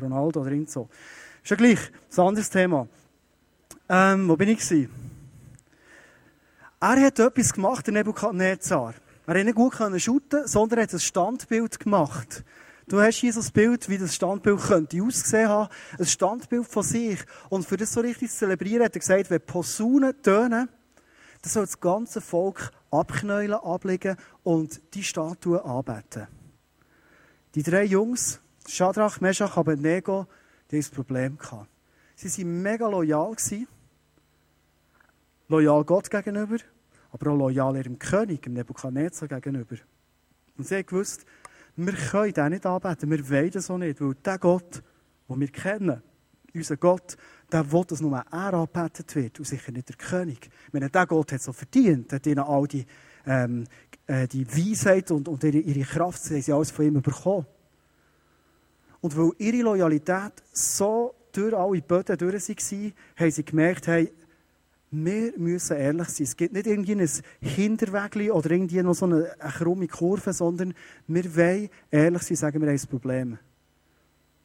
[0.01, 0.89] Ronaldo oder so.
[1.43, 1.79] Ist ja gleich,
[2.17, 2.89] ein anderes Thema.
[3.89, 4.71] Ähm, wo bin ich?
[6.81, 8.95] Er hat etwas gemacht, der Nebukadnezar.
[9.27, 12.45] Er hat nicht gut können sondern er hat ein Standbild gemacht.
[12.87, 15.69] Du hast hier so ein Bild, wie das Standbild könnte aussehen haben.
[15.99, 17.19] Ein Standbild von sich.
[17.51, 20.69] Und für das so richtig zu zelebrieren, hat er gesagt, wenn Posaunen tönen,
[21.43, 26.29] dann soll das ganze Volk abknäulen, ablegen und die Statue anbeten.
[27.55, 30.27] Die drei Jungs, Shadrach, Meshach, Abednego,
[30.71, 31.69] die haben ein Problem gehabt.
[32.15, 33.35] Sie waren mega loyal.
[35.49, 36.59] Loyal Gott gegenüber.
[37.11, 39.77] aber auch loyal ihrem König, dem Nebukadnezar gegenüber.
[40.57, 41.25] Und sie haben gewusst,
[41.77, 44.83] wir können den nicht anbeten, wir wollen das auch nicht, weil der Gott,
[45.29, 46.03] den wir kennen,
[46.55, 47.17] unser Gott,
[47.53, 50.51] der will, dass nur er angebetet wird und sicher nicht der König.
[50.67, 52.85] Ich meine, der Gott hat so verdient, hat ihnen all die,
[53.27, 53.65] ähm,
[54.07, 57.47] äh, die Weisheit und, und ihre, ihre Kraft, sie haben sie alles von ihm bekommen.
[59.01, 64.13] Und weil ihre Loyalität so durch alle Böden durch war, haben sie gemerkt, hey,
[64.91, 66.25] wir müssen ehrlich sein.
[66.25, 70.75] Es gibt nicht irgendwie ein Hinterweg oder irgendwie noch so eine, eine krumme Kurve, sondern
[71.07, 73.39] wir wollen ehrlich sein, sagen wir, ein Problem.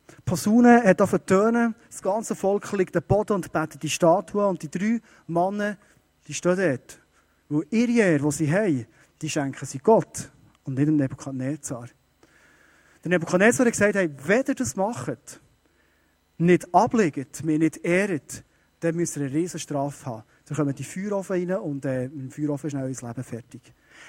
[0.09, 4.45] Die Posaune hat auf tönen, das ganze Volk liegt am Boden und betet die Statue
[4.45, 5.77] und die drei Männer,
[6.27, 6.99] die stehen dort.
[7.47, 8.85] Weil ihre Ehre, die sie haben,
[9.21, 10.29] die schenken sie Gott
[10.65, 11.87] und nicht dem Nebukadnezar.
[13.03, 15.41] Der Nebukadnezar hat gesagt, hey, wenn ihr das macht,
[16.37, 18.45] nicht ablegt, mir nicht ehrt,
[18.79, 20.23] dann müsst ihr eine riesen Strafe haben.
[20.45, 23.61] Dann kommen die Feuerofen rein und äh, im Feuerofen ist schnell unser Leben fertig.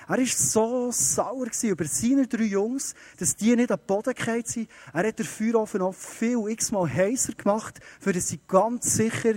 [0.08, 4.70] Er war so sauer über seine drei Jungs, dass die nicht am Boden gefallen sind.
[4.92, 9.34] Er hat den Feuerofen noch viel x-mal heißer gemacht, für dass sie ganz sicher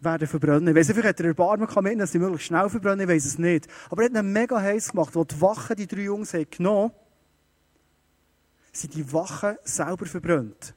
[0.00, 0.68] werden verbrennen.
[0.68, 3.24] Ich weiss nicht, vielleicht hat er Erbarmen mitnehmen, dass sie möglichst schnell verbrennen, ich weiss
[3.26, 3.68] es nicht.
[3.90, 6.92] Aber er hat ihn mega heiß gemacht, wo die Wachen die drei Jungs haben genommen
[8.76, 10.74] sind die Wachen selber verbrannt,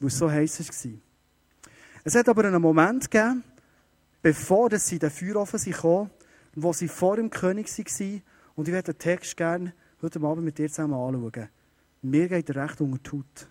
[0.00, 0.92] weil es so heiß war.
[2.04, 3.42] Es hat aber einen Moment gegeben,
[4.22, 6.10] bevor sie in den Feuerofen kamen,
[6.54, 8.22] wo sie vor dem König waren.
[8.54, 9.72] Und ich werde den Text gerne
[10.02, 11.48] heute Abend mit dir zusammen anschauen.
[12.02, 13.48] Mir geht er recht unter die Haut.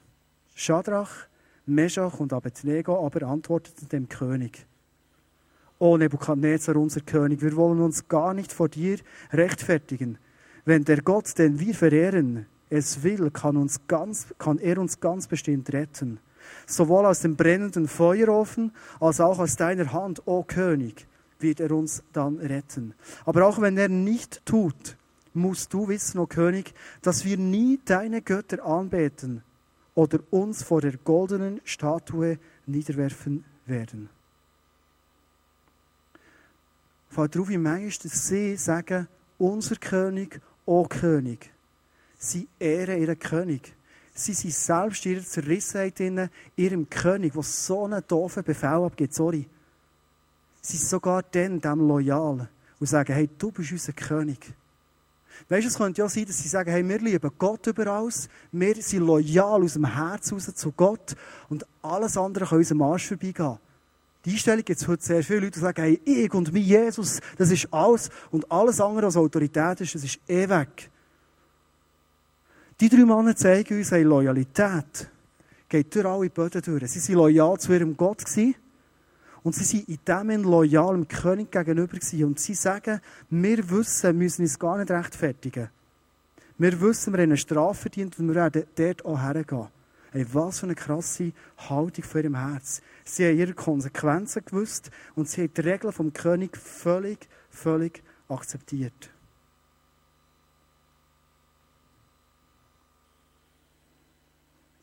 [0.56, 1.28] Schadrach,
[1.66, 4.66] Meshach und Abednego aber antworteten dem König.
[5.78, 8.98] O Nebukadnezar, unser König, wir wollen uns gar nicht vor dir
[9.34, 10.18] rechtfertigen.
[10.64, 12.46] Wenn der Gott, den wir verehren,
[12.76, 16.20] es will, kann, uns ganz, kann er uns ganz bestimmt retten.
[16.68, 21.08] Sowohl aus dem brennenden Feuerofen als auch aus deiner Hand, o König,
[21.40, 22.94] wird er uns dann retten.
[23.26, 24.98] Aber auch wenn er nicht tut,
[25.34, 29.44] musst du wissen, o König, dass wir nie deine Götter anbeten
[29.94, 34.10] oder uns vor der goldenen Statue niederwerfen werden.
[37.16, 39.08] Darauf, wie manchmal sie sagen,
[39.38, 41.55] unser König, o König.
[42.26, 43.74] Sie ehren ihren König.
[44.14, 49.14] Sie sind selbst in ihrer Zerrissenheit in ihrem König, der so einen doofen Befehl abgibt.
[49.14, 49.48] Sorry.
[50.62, 54.54] Sie sind sogar dann dem loyal und sagen, hey, du bist unser König.
[55.50, 58.30] Weißt du, es könnte ja sein, dass sie sagen, hey, wir lieben Gott über alles,
[58.52, 61.16] wir sind loyal aus dem Herz raus zu Gott
[61.50, 63.60] und alles andere kann unserem Arsch vorbeigehen.
[64.24, 67.20] Die Einstellung gibt es heute sehr viele Leute, die sagen, hey, ich und mein Jesus,
[67.38, 70.90] das ist alles und alles andere, was Autorität ist, das ist eh weg.
[72.82, 75.10] Die drei Männer zeigen uns, hey, Loyalität
[75.70, 76.92] geht durch alle Böden durch.
[76.92, 78.56] Sie waren loyal zu ihrem Gott gewesen,
[79.44, 82.26] und sie waren in dem Moment loyal dem König gegenüber gewesen.
[82.26, 85.70] Und sie sagen, wir wissen, wir müssen uns gar nicht rechtfertigen.
[86.58, 89.68] Wir wissen, wir haben eine Strafe verdient und wir werden dort auch hergehen.
[90.12, 92.82] Hey, was für eine krasse Haltung für ihrem Herz.
[93.04, 99.12] Sie haben ihre Konsequenzen gewusst und sie haben die Regeln vom König völlig, völlig akzeptiert.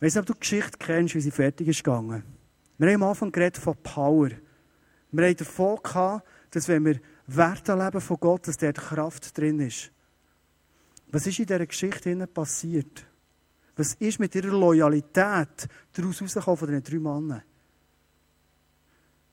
[0.02, 2.24] Ich weiß nicht, ob du die Geschichte kennst, wie sie fertig ist gegangen.
[2.76, 4.30] Wir haben am Anfang von Power.
[5.12, 9.60] Wir haben davon gehabt, dass wenn wir Werte leben von Gott, dass dort Kraft drin
[9.60, 9.92] ist.
[11.12, 13.06] Was ist in dieser Geschichte passiert?
[13.76, 17.42] Was ist mit ihrer Loyalität daraus rausgekommen von diesen drei Männern?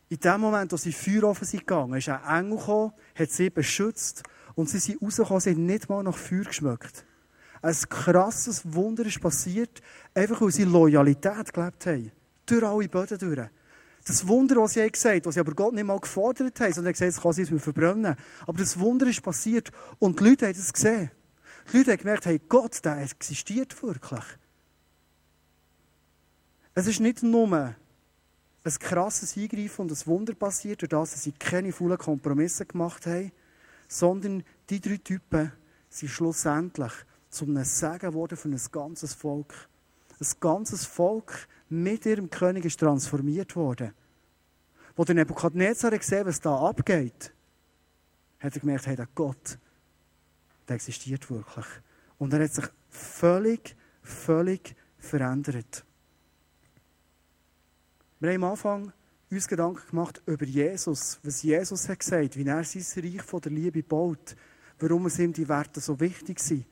[0.10, 4.22] In dem Moment, als sie Feuerofen sind gegangen, ist ein Engel gekommen, hat sie beschützt
[4.54, 7.08] und sie sind rausgekommen, sie haben nicht mal nach Feuer geschmeckt.
[7.62, 9.82] Ein krasses Wunder ist passiert,
[10.14, 12.12] einfach weil sie Loyalität gelebt haben.
[12.46, 13.50] Durch alle Böden durch.
[14.06, 16.94] Das Wunder, was sie gesagt haben, was sie aber Gott nicht mal gefordert haben, sondern
[16.94, 18.16] gesagt, es kann sich verbrennen.
[18.48, 21.12] Aber das Wunder ist passiert und die Leute haben es gesehen.
[21.72, 24.24] Die Leute haben gemerkt, hey, Gott, der existiert wirklich.
[26.74, 27.76] Es ist nicht nur ein
[28.80, 33.32] krasses Eingreifen und ein Wunder passiert, durch das sie keine faulen Kompromisse gemacht haben,
[33.88, 35.52] sondern die drei Typen
[35.90, 36.94] sind schlussendlich
[37.30, 39.54] zum Segen geworden für ein ganzes Volk.
[40.20, 43.94] Ein ganzes Volk mit ihrem König ist transformiert worden.
[44.96, 47.34] Wo der Nebukadnezar gesehen was da abgeht,
[48.40, 49.58] hat er gemerkt, hey, der Gott,
[50.68, 51.66] der existiert wirklich.
[52.18, 55.86] Und er hat sich völlig, völlig verändert.
[58.20, 58.94] Wir haben am Anfang
[59.32, 63.52] uns Gedanken gemacht über Jesus, was Jesus hat gesagt, wie er sein Reich von der
[63.52, 64.36] Liebe baut,
[64.80, 66.66] warum es ihm die Werte so wichtig sind.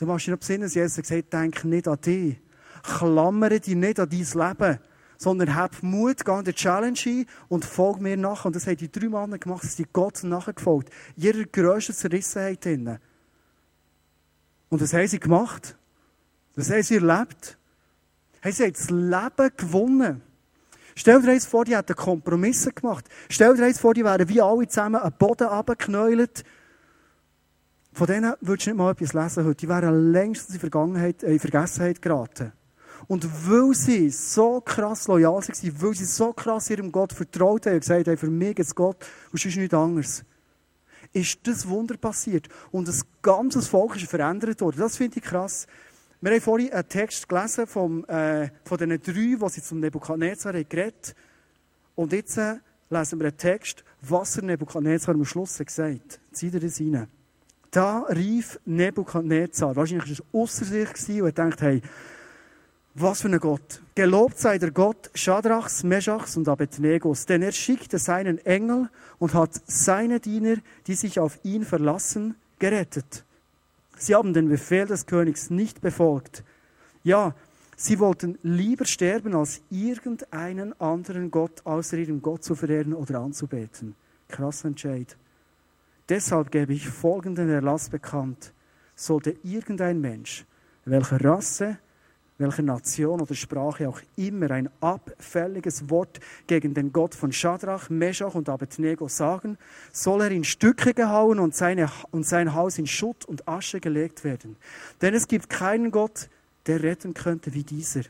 [0.00, 2.38] Du machst dich noch besinnen, dass Jesus gesagt hat, denk nicht an dich.
[2.82, 4.78] Klammere dich nicht an dein Leben,
[5.18, 8.46] sondern hab Mut, geh in die Challenge ein und folg mir nach.
[8.46, 10.90] Und das haben die drei Männer gemacht, sie sind Gott nachgefolgt.
[11.16, 12.98] Ihrer grössten Zerrissenheit drinnen.
[14.70, 15.76] Und das haben sie gemacht.
[16.56, 17.58] Das haben sie erlebt.
[18.42, 20.22] Haben sie haben das Leben gewonnen.
[20.94, 23.04] Stell dir jetzt vor, die hätten Kompromisse gemacht.
[23.28, 26.42] Stell dir jetzt vor, die wären wie alle zusammen am Boden runtergeknäult.
[27.92, 29.56] Von denen würdest du nicht mal etwas lesen heute.
[29.56, 32.52] Die wären längst in, Vergangenheit, äh, in Vergessenheit geraten.
[33.08, 37.74] Und weil sie so krass loyal waren, weil sie so krass ihrem Gott vertraut haben
[37.74, 40.24] und gesagt haben, für mich ist Gott und sonst nichts anderes,
[41.12, 42.48] ist das Wunder passiert.
[42.70, 44.78] Und das ganze Volk ist verändert worden.
[44.78, 45.66] Das finde ich krass.
[46.20, 50.52] Wir haben vorhin einen Text gelesen vom, äh, von den drei, die sie zum Nebukadnezar
[50.52, 51.14] geredet.
[51.94, 52.56] Und jetzt äh,
[52.90, 56.20] lesen wir einen Text, was er Nebukadnezar am Schluss gesagt hat.
[56.32, 57.08] Zieht ihr das rein.
[57.70, 61.82] Da rief Nebukadnezar, wahrscheinlich war es außer sich und er denkt, hey,
[62.94, 63.80] was für ein Gott.
[63.94, 68.88] Gelobt sei der Gott Schadrachs, Meschachs und Abednegos, denn er schickte seinen Engel
[69.20, 70.56] und hat seine Diener,
[70.88, 73.24] die sich auf ihn verlassen, gerettet.
[73.96, 76.42] Sie haben den Befehl des Königs nicht befolgt.
[77.04, 77.34] Ja,
[77.76, 83.94] sie wollten lieber sterben, als irgendeinen anderen Gott außer ihrem Gott zu verehren oder anzubeten.
[84.28, 85.16] Krass Entscheid.
[86.10, 88.52] Deshalb gebe ich folgenden Erlass bekannt.
[88.96, 90.44] Sollte irgendein Mensch,
[90.84, 91.78] welcher Rasse,
[92.36, 96.18] welcher Nation oder Sprache auch immer ein abfälliges Wort
[96.48, 99.56] gegen den Gott von Shadrach, Meshach und Abednego sagen,
[99.92, 104.24] soll er in Stücke gehauen und, seine, und sein Haus in Schutt und Asche gelegt
[104.24, 104.56] werden.
[105.00, 106.28] Denn es gibt keinen Gott,
[106.66, 108.02] der retten könnte wie dieser.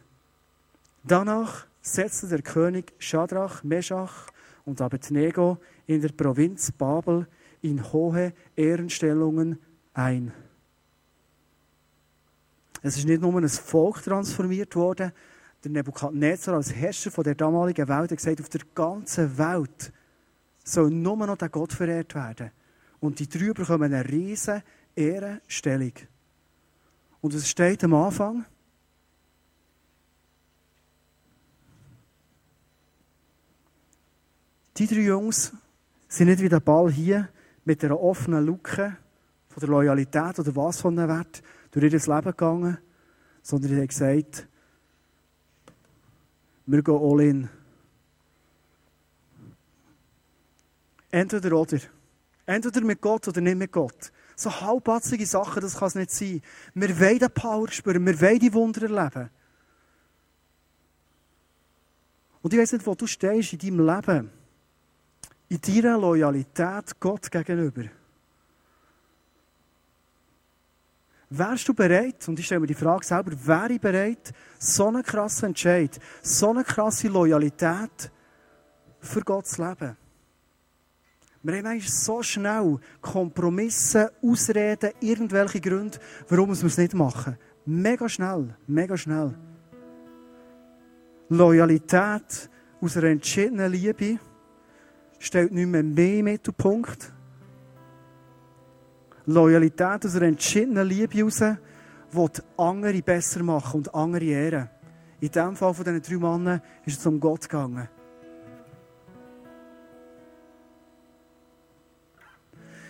[1.04, 4.28] Danach setzte der König Shadrach, Meshach
[4.64, 7.26] und Abednego in der Provinz Babel
[7.62, 9.58] in hohe Ehrenstellungen
[9.94, 10.32] ein.
[12.82, 15.12] Es ist nicht nur ein Volk transformiert worden.
[15.62, 19.92] Der Nebukadnezar als Herrscher von der damaligen Welt hat gesagt, auf der ganzen Welt
[20.64, 22.50] soll nur noch der Gott verehrt werden.
[23.00, 24.62] Und die drei bekommen eine riesige
[24.96, 25.92] Ehrenstellung.
[27.20, 28.46] Und es steht am Anfang,
[34.76, 35.52] die drei Jungs
[36.08, 37.28] sind nicht wie der Ball hier
[37.70, 38.96] mit einer offenen Luke
[39.48, 42.78] von der Loyalität oder was von einem Wert, durch ihr Leben gegangen,
[43.42, 44.48] sondern sie haben gesagt,
[46.66, 47.48] wir gehen all in.
[51.12, 51.78] Entweder oder.
[52.44, 54.10] Entweder mit Gott oder nicht mit Gott.
[54.34, 56.42] So halbpatzige Sachen, das kann es nicht sein.
[56.74, 59.30] Wir wollen die Power spüren, wir wollen die Wunder erleben.
[62.42, 64.39] Und ich weiß nicht, wo du stehst in deinem Leben.
[65.50, 67.82] In deiner Loyalität Gott gegenüber.
[71.28, 75.02] Wärst du bereit, und ich stelle mir die Frage selber, wäre ich bereit, so einen
[75.02, 78.12] krassen Entscheid, so eine krasse Loyalität
[79.00, 79.96] für Gott zu leben?
[81.42, 87.36] Wir haben eigentlich so schnell Kompromisse, Ausreden, irgendwelche Gründe, warum wir es nicht machen.
[87.66, 89.36] Mega schnell, mega schnell.
[91.28, 92.48] Loyalität
[92.80, 94.20] aus einer entschiedenen Liebe
[95.20, 97.12] stellt nicht mehr mehr im Mittelpunkt,
[99.26, 101.44] Loyalität aus einer entschiedenen Liebe heraus,
[102.12, 104.70] die andere besser machen und andere ehren.
[105.20, 107.88] In dem Fall von diesen drei Männern ist es um Gott gegangen.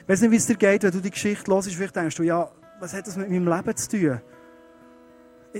[0.02, 2.22] Ich weiß nicht, wie es dir geht, wenn du die Geschichte hörst, vielleicht denkst du,
[2.22, 4.20] ja, was hat das mit meinem Leben zu tun?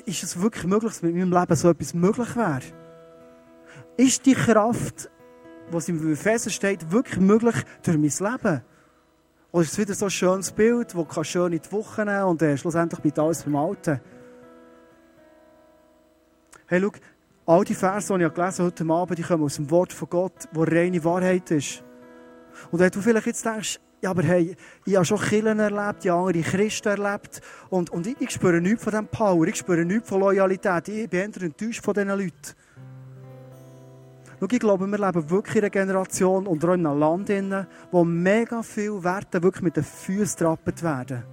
[0.07, 2.63] Ist es wirklich möglich, dass mit meinem Leben so etwas möglich wäre?
[3.97, 5.11] Ist die Kraft,
[5.73, 8.63] was im Epheser steht, wirklich möglich durch mein Leben?
[9.53, 12.25] Oder ist es wieder so ein schönes Bild, das du schön in die Woche nehmen
[12.25, 14.01] und äh, schlussendlich bleibt alles beim Alten?
[16.67, 16.93] Hey, schau,
[17.47, 20.49] all die Verse, die ich gelesen heute Abend, die kommen aus dem Wort von Gott,
[20.53, 21.83] wo reine Wahrheit ist.
[22.71, 24.57] Und wenn du vielleicht jetzt denkst, ja, aber hey,
[24.87, 28.61] ich habe schon Killen erlebt, ich habe andere Christen erlebt und, und ich, ich spüre
[28.61, 32.55] nichts von diesem Power, ich spüre nichts von Loyalität, ich bin enttäuscht von diesen Leuten.
[34.41, 37.67] Schau, ich glaube, wir leben wirklich in einer Generation und auch in einem Land, in,
[37.91, 41.25] wo mega viele Werte wirklich mit den Füßen trappet werden.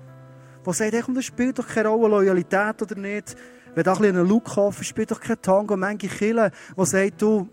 [0.66, 3.38] Wo sagt, hey, komm, das spielt doch keine Rolle, Loyalität oder nicht.
[3.74, 5.78] Wenn da ein einen Look kaufen, spielt doch kein Tango.
[5.78, 7.48] Manche Kille, die sagt, du,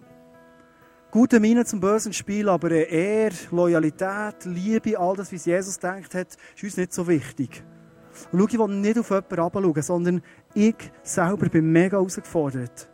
[1.13, 6.37] gute Miene zum bösen Spiel, aber Ehr, Loyalität, Liebe, all das, wie Jesus denkt hat,
[6.57, 7.63] ist uns nicht so wichtig.
[8.33, 12.91] Und schau, ich will nicht auf jemanden herabschauen, sondern ich selber bin mega herausgefordert.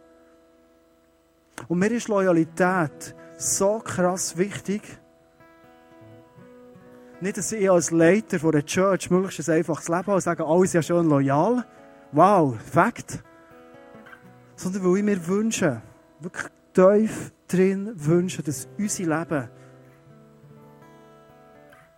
[1.68, 4.82] Und mir ist Loyalität so krass wichtig.
[7.20, 10.44] Nicht, dass ich als Leiter von der Church möglichst ein einfaches Leben habe und sage,
[10.44, 11.66] alles ja schon loyal.
[12.12, 13.22] Wow, Fakt.
[14.56, 15.82] Sondern weil ich mir wünsche,
[16.20, 19.48] wirklich tief drin wünschen, dass unser Leben,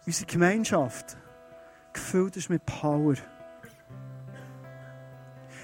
[0.07, 1.17] unsere Gemeinschaft
[1.93, 3.15] gefüllt ist mit Power.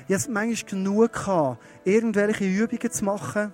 [0.06, 3.52] Ich hatte manchmal genug, gehabt, irgendwelche Übungen zu machen,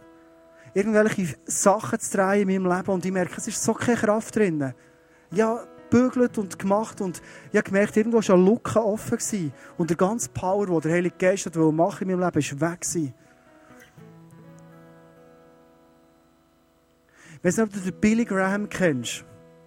[0.75, 4.37] irgendwelche Sachen zu drehen in meinem Leben und ich merke, es ist so keine Kraft
[4.37, 4.75] drin.
[5.31, 5.65] Ja,
[5.95, 7.23] gebügelt und gemacht und
[7.53, 9.53] ich habe gemerkt, irgendwo war eine Lücke offen gewesen.
[9.79, 12.81] und der ganze Power, den der Heilige Geist hat machen in meinem Leben, ist weg
[12.81, 13.15] gewesen.
[17.37, 19.25] Ich weiß nicht, ob du den Billy Graham kennst.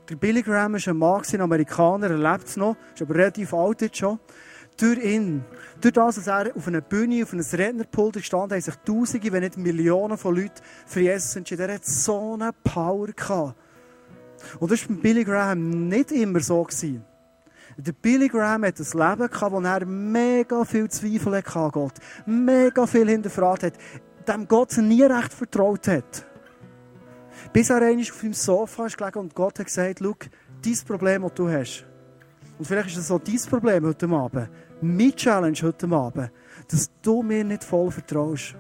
[0.10, 3.82] Der Billy Graham ist ein Mann, ein Amerikaner, er lebt noch, ist aber relativ alt
[3.82, 4.20] jetzt schon.
[4.78, 5.43] Durch ihn,
[5.82, 9.41] durch das, dass er auf einer Bühne, auf einem Rednerpult gestanden haben sich Tausende, wenn
[9.41, 11.67] nicht Millionen von Leuten für Jesus entschieden.
[11.67, 13.55] Er hat so eine Power gehabt.
[14.59, 16.63] Und das war bei Billy Graham nicht immer so.
[16.63, 17.03] Gewesen.
[17.78, 21.93] Der Billy Graham hat ein Leben gehabt, wo er mega viel Zweifel hatte an Gott.
[22.25, 23.73] Mega viel hinterfragt hat.
[24.28, 26.25] Dem Gott nie recht vertraut hat.
[27.53, 30.15] Bis er einmal auf dem Sofa ist gelegen und Gott hat gesagt, schau,
[30.63, 31.86] dein Problem, das du hast.
[32.57, 34.49] Und vielleicht ist es auch dein Problem heute Abend.
[34.82, 36.32] Meine Challenge heute Abend,
[36.69, 38.55] dass du mir nicht voll vertraust.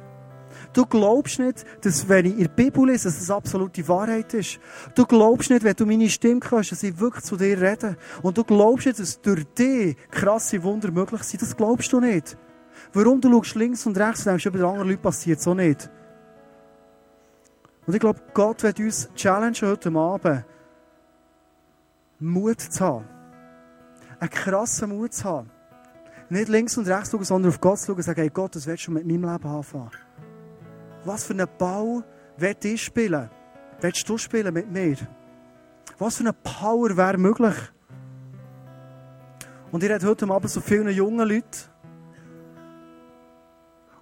[0.73, 4.59] Du glaubst nicht, dass wenn ich in der Bibel lese, dass das absolute Wahrheit ist.
[4.95, 7.97] Du glaubst nicht, wenn du meine Stimme hörst, dass ich wirklich zu dir rede.
[8.23, 11.41] Und du glaubst nicht, dass durch dich krasse Wunder möglich sind.
[11.41, 12.37] Das glaubst du nicht.
[12.93, 15.89] Warum du schaust links und rechts und denkst, bei anderen Leuten passiert so nicht.
[17.85, 20.45] Und ich glaube, Gott wird uns challengen heute Abend,
[22.19, 23.05] Mut zu haben.
[24.19, 25.51] Einen krassen Mut zu haben.
[26.29, 28.87] Nicht links und rechts schauen, sondern auf Gott schauen und sagen, hey Gott, das willst
[28.87, 29.91] du mit meinem Leben anfangen.
[31.05, 32.03] Was für einen Ball
[32.37, 33.29] willst ich spielen?
[33.79, 34.97] Willst du spielen mit mir?
[35.97, 37.55] Was für eine Power wäre möglich?
[39.71, 41.45] Und ich rede heute Abend so vielen jungen Leuten.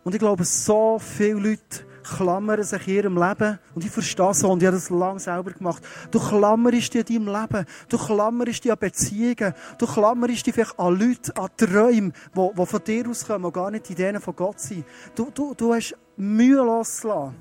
[0.04, 3.60] Und ich glaube, so viele Leute klammern sich ihrem Leben.
[3.74, 5.84] Und ich verstehe so, und ich habe das lange selber gemacht.
[6.12, 7.66] Du klammerst dich an deinem Leben.
[7.90, 9.54] Du klammerst dich an Beziehungen.
[9.78, 13.72] Du klammerst dich vielleicht an Leute, an Träume, die, die von dir auskommen, die gar
[13.72, 14.86] nicht Ideen von Gott sind.
[15.16, 17.36] Du, du, du hast Mühe loszulassen.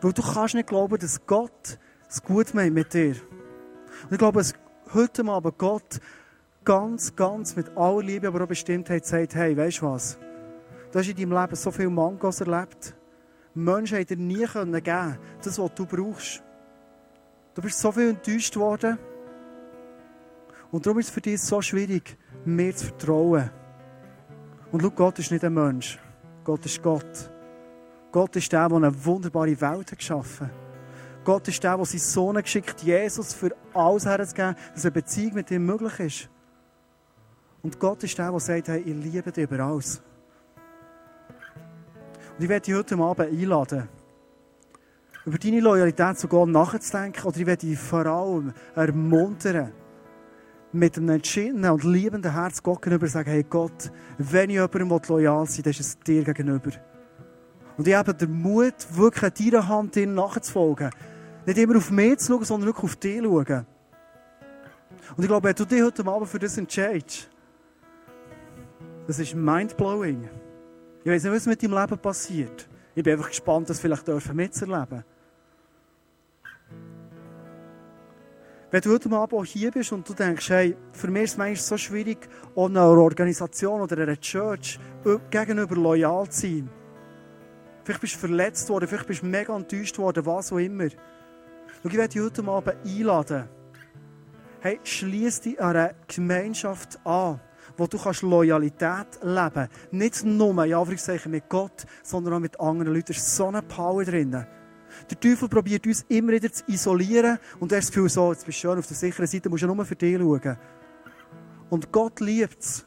[0.00, 3.16] Weil du kannst nicht glauben, dass Gott es gut meint mit dir.
[4.04, 4.54] Und ich glaube, dass
[4.92, 6.00] heute Abend Gott
[6.64, 10.18] ganz, ganz mit aller Liebe, aber auch Bestimmtheit sagt, hey, weißt du was?
[10.92, 12.95] Du hast in deinem Leben so viele Mangos erlebt.
[13.56, 16.42] Menschen dir nie geben können, das, was du brauchst.
[17.54, 18.98] Du bist so viel enttäuscht worden.
[20.70, 23.50] Und darum ist es für dich so schwierig, mir zu vertrauen.
[24.70, 25.98] Und schau, Gott ist nicht ein Mensch.
[26.44, 27.30] Gott ist Gott.
[28.12, 30.54] Gott ist der, der eine wunderbare Welt geschaffen hat.
[31.24, 35.50] Gott ist der, der seinen Sohn geschickt Jesus für alles herzugeben, dass eine Beziehung mit
[35.50, 36.30] ihm möglich ist.
[37.62, 40.02] Und Gott ist der, der sagt, hey, ich liebe dich über alles.
[42.36, 43.88] Und ich werde dich heute Abend einladen,
[45.24, 47.26] über deine Loyalität Gott nachzudenken.
[47.26, 49.72] Oder ich werde dich vor allem ermuntern,
[50.72, 55.46] mit einem entschiedenen und liebenden Herz Gott gegenüber sagen, hey Gott, wenn ich jemandem loyal
[55.46, 56.70] sein will, dann ist es dir gegenüber.
[57.78, 60.90] Und ich habe den Mut, wirklich an deiner Hand nachzufolgen.
[61.46, 63.66] Nicht immer auf mich zu schauen, sondern wirklich auf dich schauen.
[65.16, 67.30] Und ich glaube, du dich heute Abend für das entscheidest,
[69.06, 70.28] das ist mindblowing.
[71.06, 72.68] Ich weiß nicht, was mit deinem Leben passiert.
[72.96, 75.04] Ich bin einfach gespannt, das vielleicht mitzuerleben
[78.72, 81.36] Wenn du heute Abend auch hier bist und du denkst, hey, für mich ist es
[81.36, 84.80] manchmal so schwierig, einer Organisation oder einer Church
[85.30, 86.70] gegenüber loyal zu sein.
[87.84, 90.88] Vielleicht bist du verletzt worden, vielleicht bist du mega enttäuscht worden, was auch immer.
[91.84, 93.48] Und ich werde dich heute Abend einladen.
[94.58, 97.38] Hey, schließ dich an eine Gemeinschaft an
[97.76, 99.92] wo du kannst Loyalität leben kannst.
[99.92, 103.06] Nicht nur, ja, mit Gott, sondern auch mit anderen Leuten.
[103.08, 104.46] Da ist so eine Power drin.
[105.10, 108.46] Der Teufel probiert uns immer wieder zu isolieren und er ist das Gefühl, so, jetzt
[108.46, 110.56] bist du schön auf der sicheren Seite, musst du nur für dich schauen.
[111.68, 112.84] Und Gott liebt es,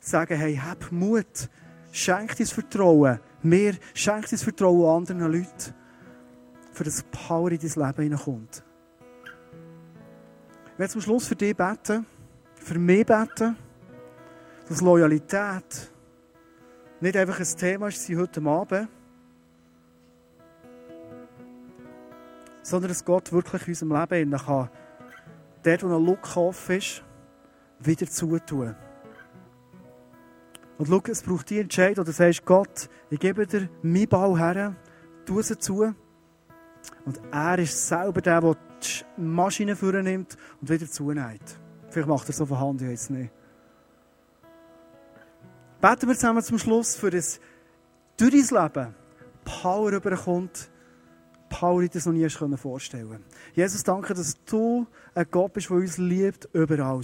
[0.00, 1.50] zu sagen, hey, hab Mut,
[1.92, 5.74] schenk dir Vertrauen, mir schenk dir Vertrauen anderen Leuten,
[6.72, 8.62] für das Power in dein Leben hineinkommt.
[10.72, 12.06] Ich werde zum Schluss für dich beten,
[12.54, 13.56] für mich beten
[14.68, 15.92] dass Loyalität
[17.00, 18.88] nicht einfach ein Thema ist heute Abend,
[22.62, 24.70] sondern dass Gott wirklich in unserem Leben kann,
[25.62, 27.04] dort, wo ein Look offen ist,
[27.78, 28.74] wieder zutun.
[30.78, 34.74] Und schau, es braucht die Entscheidung, du sagst, Gott, ich gebe dir meinen Ball her,
[35.24, 35.94] tu sie zu.
[37.04, 41.58] Und er ist selber der, der die Maschine vornimmt und wieder zunimmt.
[41.88, 43.32] Vielleicht macht er so von Hand, ich weiß nicht.
[45.88, 47.38] Beten wir zusammen zum Schluss, für das
[48.16, 48.94] durch dein Leben
[49.44, 50.68] Power überkommt
[51.48, 53.24] Power das noch nie vorstellen konnte.
[53.54, 57.02] Jesus, danke, dass du ein Gott bist, der uns liebt, überall.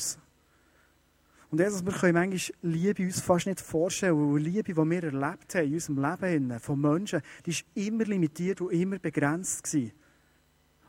[1.52, 5.54] Und Jesus, wir können manchmal Liebe uns fast nicht vorstellen, weil Liebe, die wir erlebt
[5.54, 9.62] haben in unserem Leben von Menschen, die war immer limitiert und immer begrenzt.
[9.62, 9.92] Gewesen.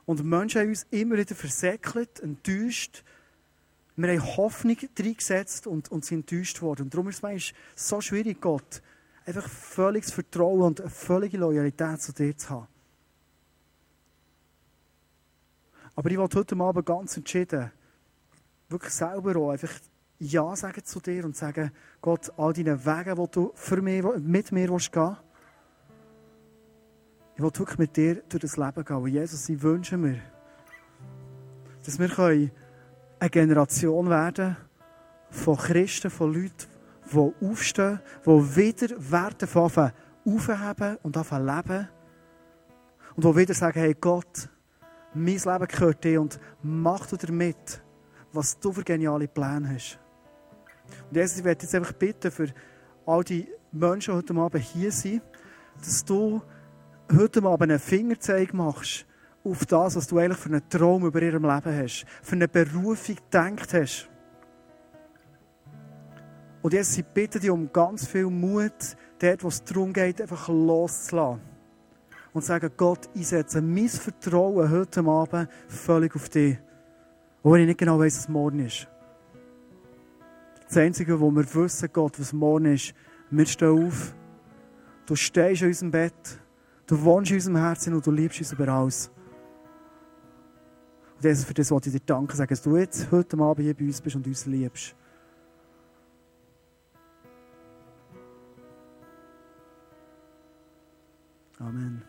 [0.05, 3.03] Und Menschen haben uns immer wieder versäckelt, enttäuscht.
[3.95, 6.83] Wir haben Hoffnung reingesetzt und, und sind enttäuscht worden.
[6.83, 8.81] Und darum ist es manchmal so schwierig, Gott,
[9.25, 12.67] einfach völliges Vertrauen und eine völlige Loyalität zu dir zu haben.
[15.95, 17.71] Aber ich wollte heute Abend ganz entschieden,
[18.67, 19.71] wirklich selber auch einfach
[20.17, 21.71] Ja sagen zu dir und sagen,
[22.01, 24.91] Gott, all deine Wege, die du für mich, mit mir gehen willst,
[27.35, 28.95] ich will wirklich mit dir durch das Leben gehen.
[28.95, 30.19] Und Jesus, ich wünsche mir,
[31.83, 32.09] dass wir
[33.23, 34.57] eine Generation werden
[35.29, 36.67] von Christen, von Leuten,
[37.09, 41.89] die aufstehen, die wieder Werte aufheben und anfangen leben.
[43.15, 44.49] Und die wieder sagen, hey Gott,
[45.13, 47.81] mein Leben gehört dir und mach du damit,
[48.33, 49.99] was du für geniale Pläne hast.
[51.09, 52.49] Und Jesus, ich werde jetzt einfach bitten für
[53.05, 55.21] all die Menschen, die heute Abend hier sind,
[55.79, 56.41] dass du
[57.09, 59.05] heute Abend einen Fingerzeig machst
[59.43, 63.15] auf das, was du eigentlich für einen Traum über ihrem Leben hast, für eine Berufung
[63.15, 64.09] gedacht hast.
[66.61, 68.71] Und jetzt, ich bitte dich um ganz viel Mut,
[69.19, 71.41] dort, wo es darum geht, einfach loszulassen.
[72.31, 76.57] Und sagen, Gott, ich setze mein Vertrauen heute Abend völlig auf dich.
[77.43, 78.87] Obwohl ich nicht genau weiß, was morgen ist.
[80.67, 82.95] Das Einzige, wo wir wissen, Gott, was morgen ist,
[83.29, 84.15] wir stehen auf.
[85.05, 86.39] Du stehst in unserem Bett.
[86.87, 89.11] Du wohnst in unserem Herzen und du liebst uns über alles.
[91.23, 93.73] Und Jesus, für das wollte ich dir danken, sagen, dass du jetzt heute Abend hier
[93.73, 94.93] bei uns bist und uns liebst.
[101.59, 102.03] Amen.